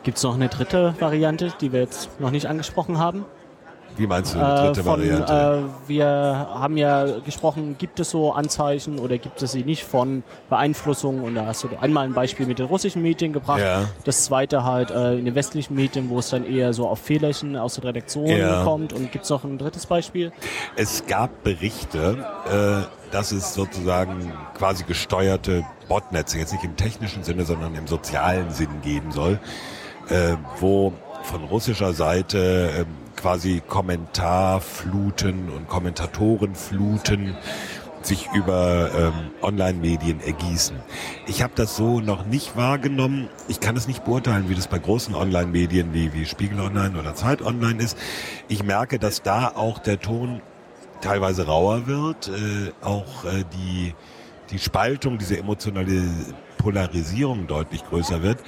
Gibt 0.02 0.16
es 0.16 0.24
noch 0.24 0.34
eine 0.34 0.48
dritte 0.48 0.94
Variante, 1.00 1.52
die 1.60 1.72
wir 1.72 1.80
jetzt 1.80 2.18
noch 2.18 2.30
nicht 2.30 2.46
angesprochen 2.46 2.98
haben? 2.98 3.26
Wie 3.96 4.06
meinst 4.06 4.34
du 4.34 4.38
die 4.38 4.44
dritte 4.44 4.80
äh, 4.80 4.82
von, 4.82 5.00
Variante? 5.00 5.64
Äh, 5.84 5.88
wir 5.88 6.06
haben 6.06 6.76
ja 6.76 7.18
gesprochen, 7.20 7.76
gibt 7.78 7.98
es 8.00 8.10
so 8.10 8.32
Anzeichen 8.32 8.98
oder 8.98 9.18
gibt 9.18 9.42
es 9.42 9.52
sie 9.52 9.64
nicht 9.64 9.84
von 9.84 10.22
Beeinflussung? 10.48 11.22
Und 11.22 11.34
da 11.34 11.46
hast 11.46 11.64
du 11.64 11.68
einmal 11.80 12.06
ein 12.06 12.14
Beispiel 12.14 12.46
mit 12.46 12.58
den 12.58 12.66
russischen 12.66 13.02
Medien 13.02 13.32
gebracht. 13.32 13.60
Ja. 13.60 13.86
Das 14.04 14.24
zweite 14.24 14.64
halt 14.64 14.90
äh, 14.90 15.18
in 15.18 15.24
den 15.24 15.34
westlichen 15.34 15.74
Medien, 15.74 16.10
wo 16.10 16.18
es 16.18 16.30
dann 16.30 16.44
eher 16.44 16.72
so 16.72 16.88
auf 16.88 17.00
Fehlerchen 17.00 17.56
aus 17.56 17.74
der 17.74 17.84
Redaktion 17.84 18.26
ja. 18.26 18.62
kommt. 18.62 18.92
Und 18.92 19.10
gibt 19.10 19.24
es 19.24 19.30
noch 19.30 19.44
ein 19.44 19.58
drittes 19.58 19.86
Beispiel? 19.86 20.32
Es 20.76 21.06
gab 21.06 21.42
Berichte, 21.42 22.24
äh, 22.50 23.12
dass 23.12 23.32
es 23.32 23.54
sozusagen 23.54 24.32
quasi 24.56 24.84
gesteuerte 24.84 25.64
Botnetze, 25.88 26.38
jetzt 26.38 26.52
nicht 26.52 26.64
im 26.64 26.76
technischen 26.76 27.24
Sinne, 27.24 27.44
sondern 27.44 27.74
im 27.74 27.86
sozialen 27.86 28.50
Sinn 28.50 28.80
geben 28.82 29.10
soll, 29.12 29.40
äh, 30.08 30.36
wo 30.60 30.92
von 31.22 31.44
russischer 31.44 31.92
Seite 31.92 32.70
ähm, 32.78 32.86
quasi 33.18 33.60
Kommentarfluten 33.66 35.50
und 35.50 35.68
Kommentatorenfluten 35.68 37.36
sich 38.02 38.28
über 38.32 38.90
ähm, 38.96 39.12
Online-Medien 39.42 40.20
ergießen. 40.20 40.76
Ich 41.26 41.42
habe 41.42 41.52
das 41.56 41.76
so 41.76 42.00
noch 42.00 42.24
nicht 42.26 42.56
wahrgenommen. 42.56 43.28
Ich 43.48 43.60
kann 43.60 43.76
es 43.76 43.88
nicht 43.88 44.04
beurteilen, 44.04 44.48
wie 44.48 44.54
das 44.54 44.68
bei 44.68 44.78
großen 44.78 45.14
Online-Medien 45.14 45.92
wie, 45.92 46.12
wie 46.12 46.24
Spiegel 46.24 46.60
Online 46.60 46.98
oder 46.98 47.14
Zeit 47.14 47.42
Online 47.42 47.82
ist. 47.82 47.98
Ich 48.46 48.62
merke, 48.62 48.98
dass 48.98 49.22
da 49.22 49.48
auch 49.48 49.80
der 49.80 49.98
Ton 50.00 50.40
teilweise 51.00 51.46
rauer 51.46 51.86
wird, 51.86 52.28
äh, 52.28 52.72
auch 52.84 53.24
äh, 53.24 53.44
die, 53.52 53.94
die 54.50 54.58
Spaltung, 54.58 55.18
diese 55.18 55.36
emotionale 55.36 56.04
Polarisierung 56.56 57.46
deutlich 57.46 57.84
größer 57.84 58.22
wird. 58.22 58.38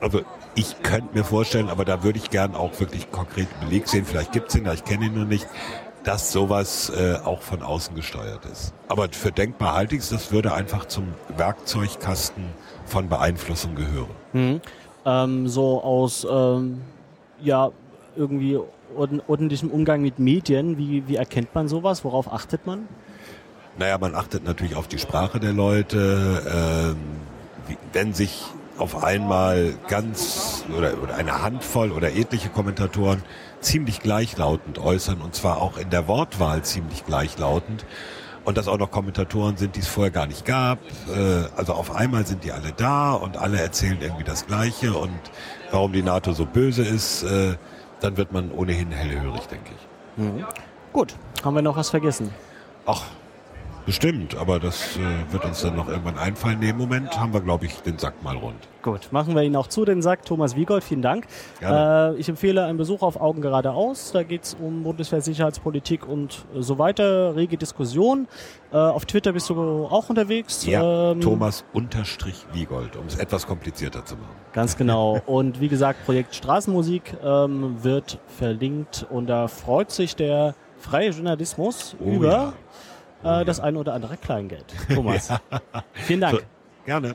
Also 0.00 0.22
ich 0.54 0.82
könnte 0.82 1.14
mir 1.14 1.24
vorstellen, 1.24 1.68
aber 1.68 1.84
da 1.84 2.02
würde 2.02 2.18
ich 2.18 2.30
gern 2.30 2.54
auch 2.54 2.78
wirklich 2.80 3.10
konkret 3.10 3.48
Beleg 3.60 3.88
sehen, 3.88 4.04
vielleicht 4.04 4.32
gibt 4.32 4.50
es 4.50 4.56
ihn, 4.56 4.68
ich 4.72 4.84
kenne 4.84 5.06
ihn 5.06 5.14
nur 5.14 5.24
nicht, 5.24 5.46
dass 6.04 6.32
sowas 6.32 6.90
äh, 6.90 7.16
auch 7.24 7.42
von 7.42 7.62
außen 7.62 7.94
gesteuert 7.94 8.44
ist. 8.46 8.74
Aber 8.88 9.08
für 9.10 9.30
denkbar 9.30 9.74
halte 9.74 9.94
ich 9.94 10.02
es, 10.02 10.08
das 10.08 10.32
würde 10.32 10.52
einfach 10.52 10.86
zum 10.86 11.14
Werkzeugkasten 11.36 12.44
von 12.84 13.08
Beeinflussung 13.08 13.74
gehören. 13.74 14.10
Mhm. 14.32 14.60
Ähm, 15.04 15.48
so 15.48 15.82
aus 15.82 16.26
ähm, 16.28 16.82
ja 17.40 17.70
irgendwie 18.16 18.58
ordentlichem 18.96 19.70
Umgang 19.70 20.02
mit 20.02 20.18
Medien, 20.18 20.76
wie, 20.76 21.08
wie 21.08 21.16
erkennt 21.16 21.54
man 21.54 21.68
sowas? 21.68 22.04
Worauf 22.04 22.32
achtet 22.32 22.66
man? 22.66 22.88
Naja, 23.78 23.96
man 23.96 24.14
achtet 24.14 24.44
natürlich 24.44 24.76
auf 24.76 24.86
die 24.86 24.98
Sprache 24.98 25.40
der 25.40 25.52
Leute. 25.52 26.94
Ähm, 26.94 26.96
wie, 27.68 27.78
wenn 27.92 28.12
sich 28.12 28.44
auf 28.78 29.04
einmal 29.04 29.74
ganz 29.88 30.64
oder, 30.76 30.94
oder 31.02 31.14
eine 31.14 31.42
Handvoll 31.42 31.92
oder 31.92 32.14
etliche 32.14 32.48
Kommentatoren 32.48 33.22
ziemlich 33.60 34.00
gleichlautend 34.00 34.78
äußern 34.78 35.20
und 35.20 35.34
zwar 35.34 35.60
auch 35.60 35.76
in 35.76 35.90
der 35.90 36.08
Wortwahl 36.08 36.62
ziemlich 36.62 37.04
gleichlautend 37.04 37.84
und 38.44 38.56
dass 38.56 38.68
auch 38.68 38.78
noch 38.78 38.90
Kommentatoren 38.90 39.56
sind, 39.56 39.76
die 39.76 39.80
es 39.80 39.88
vorher 39.88 40.10
gar 40.10 40.26
nicht 40.26 40.44
gab. 40.44 40.78
Äh, 41.08 41.44
also 41.56 41.74
auf 41.74 41.94
einmal 41.94 42.26
sind 42.26 42.44
die 42.44 42.52
alle 42.52 42.72
da 42.76 43.12
und 43.12 43.36
alle 43.36 43.60
erzählen 43.60 43.98
irgendwie 44.00 44.24
das 44.24 44.46
Gleiche 44.46 44.94
und 44.94 45.20
warum 45.70 45.92
die 45.92 46.02
NATO 46.02 46.32
so 46.32 46.44
böse 46.44 46.82
ist, 46.82 47.22
äh, 47.22 47.54
dann 48.00 48.16
wird 48.16 48.32
man 48.32 48.50
ohnehin 48.50 48.90
hellhörig, 48.90 49.46
denke 49.46 49.70
ich. 49.76 50.24
Mhm. 50.24 50.44
Gut, 50.92 51.14
haben 51.44 51.54
wir 51.54 51.62
noch 51.62 51.76
was 51.76 51.90
vergessen? 51.90 52.34
Ach, 52.84 53.02
Bestimmt, 53.84 54.36
aber 54.36 54.60
das 54.60 54.96
äh, 54.96 55.32
wird 55.32 55.44
uns 55.44 55.62
dann 55.62 55.74
noch 55.74 55.88
irgendwann 55.88 56.16
einfallen. 56.16 56.60
Nee, 56.60 56.70
Im 56.70 56.78
Moment 56.78 57.18
haben 57.18 57.32
wir, 57.32 57.40
glaube 57.40 57.66
ich, 57.66 57.74
den 57.82 57.98
Sack 57.98 58.22
mal 58.22 58.36
rund. 58.36 58.56
Gut, 58.80 59.08
machen 59.10 59.34
wir 59.34 59.42
ihn 59.42 59.56
auch 59.56 59.66
zu, 59.66 59.84
den 59.84 60.02
Sack. 60.02 60.24
Thomas 60.24 60.54
Wiegold, 60.54 60.84
vielen 60.84 61.02
Dank. 61.02 61.26
Äh, 61.60 62.14
ich 62.14 62.28
empfehle 62.28 62.64
einen 62.64 62.78
Besuch 62.78 63.02
auf 63.02 63.20
Augen 63.20 63.40
geradeaus. 63.40 64.12
Da 64.12 64.22
geht 64.22 64.44
es 64.44 64.54
um 64.54 64.84
Bundeswehr, 64.84 65.20
Sicherheitspolitik 65.20 66.06
und 66.06 66.44
äh, 66.54 66.62
so 66.62 66.78
weiter. 66.78 67.34
Rege 67.34 67.56
Diskussion. 67.56 68.28
Äh, 68.72 68.76
auf 68.76 69.04
Twitter 69.04 69.32
bist 69.32 69.50
du 69.50 69.86
auch 69.90 70.08
unterwegs. 70.08 70.64
Ja, 70.64 71.12
ähm, 71.12 71.20
Thomas 71.20 71.64
unterstrich 71.72 72.46
Wiegold, 72.52 72.94
um 72.96 73.06
es 73.06 73.16
etwas 73.18 73.46
komplizierter 73.46 74.04
zu 74.04 74.14
machen. 74.14 74.34
Ganz 74.52 74.76
genau. 74.76 75.20
und 75.26 75.60
wie 75.60 75.68
gesagt, 75.68 76.04
Projekt 76.04 76.36
Straßenmusik 76.36 77.14
ähm, 77.24 77.82
wird 77.82 78.20
verlinkt 78.28 79.06
und 79.10 79.26
da 79.26 79.48
freut 79.48 79.90
sich 79.90 80.14
der 80.14 80.54
freie 80.78 81.10
Journalismus 81.10 81.96
oh, 81.98 82.08
über... 82.08 82.30
Ja 82.30 82.52
äh, 83.24 83.44
das 83.44 83.60
ein 83.60 83.76
oder 83.76 83.94
andere 83.94 84.16
Kleingeld. 84.16 84.64
Thomas, 84.94 85.32
vielen 85.94 86.20
Dank. 86.20 86.40
So, 86.40 86.40
gerne. 86.86 87.14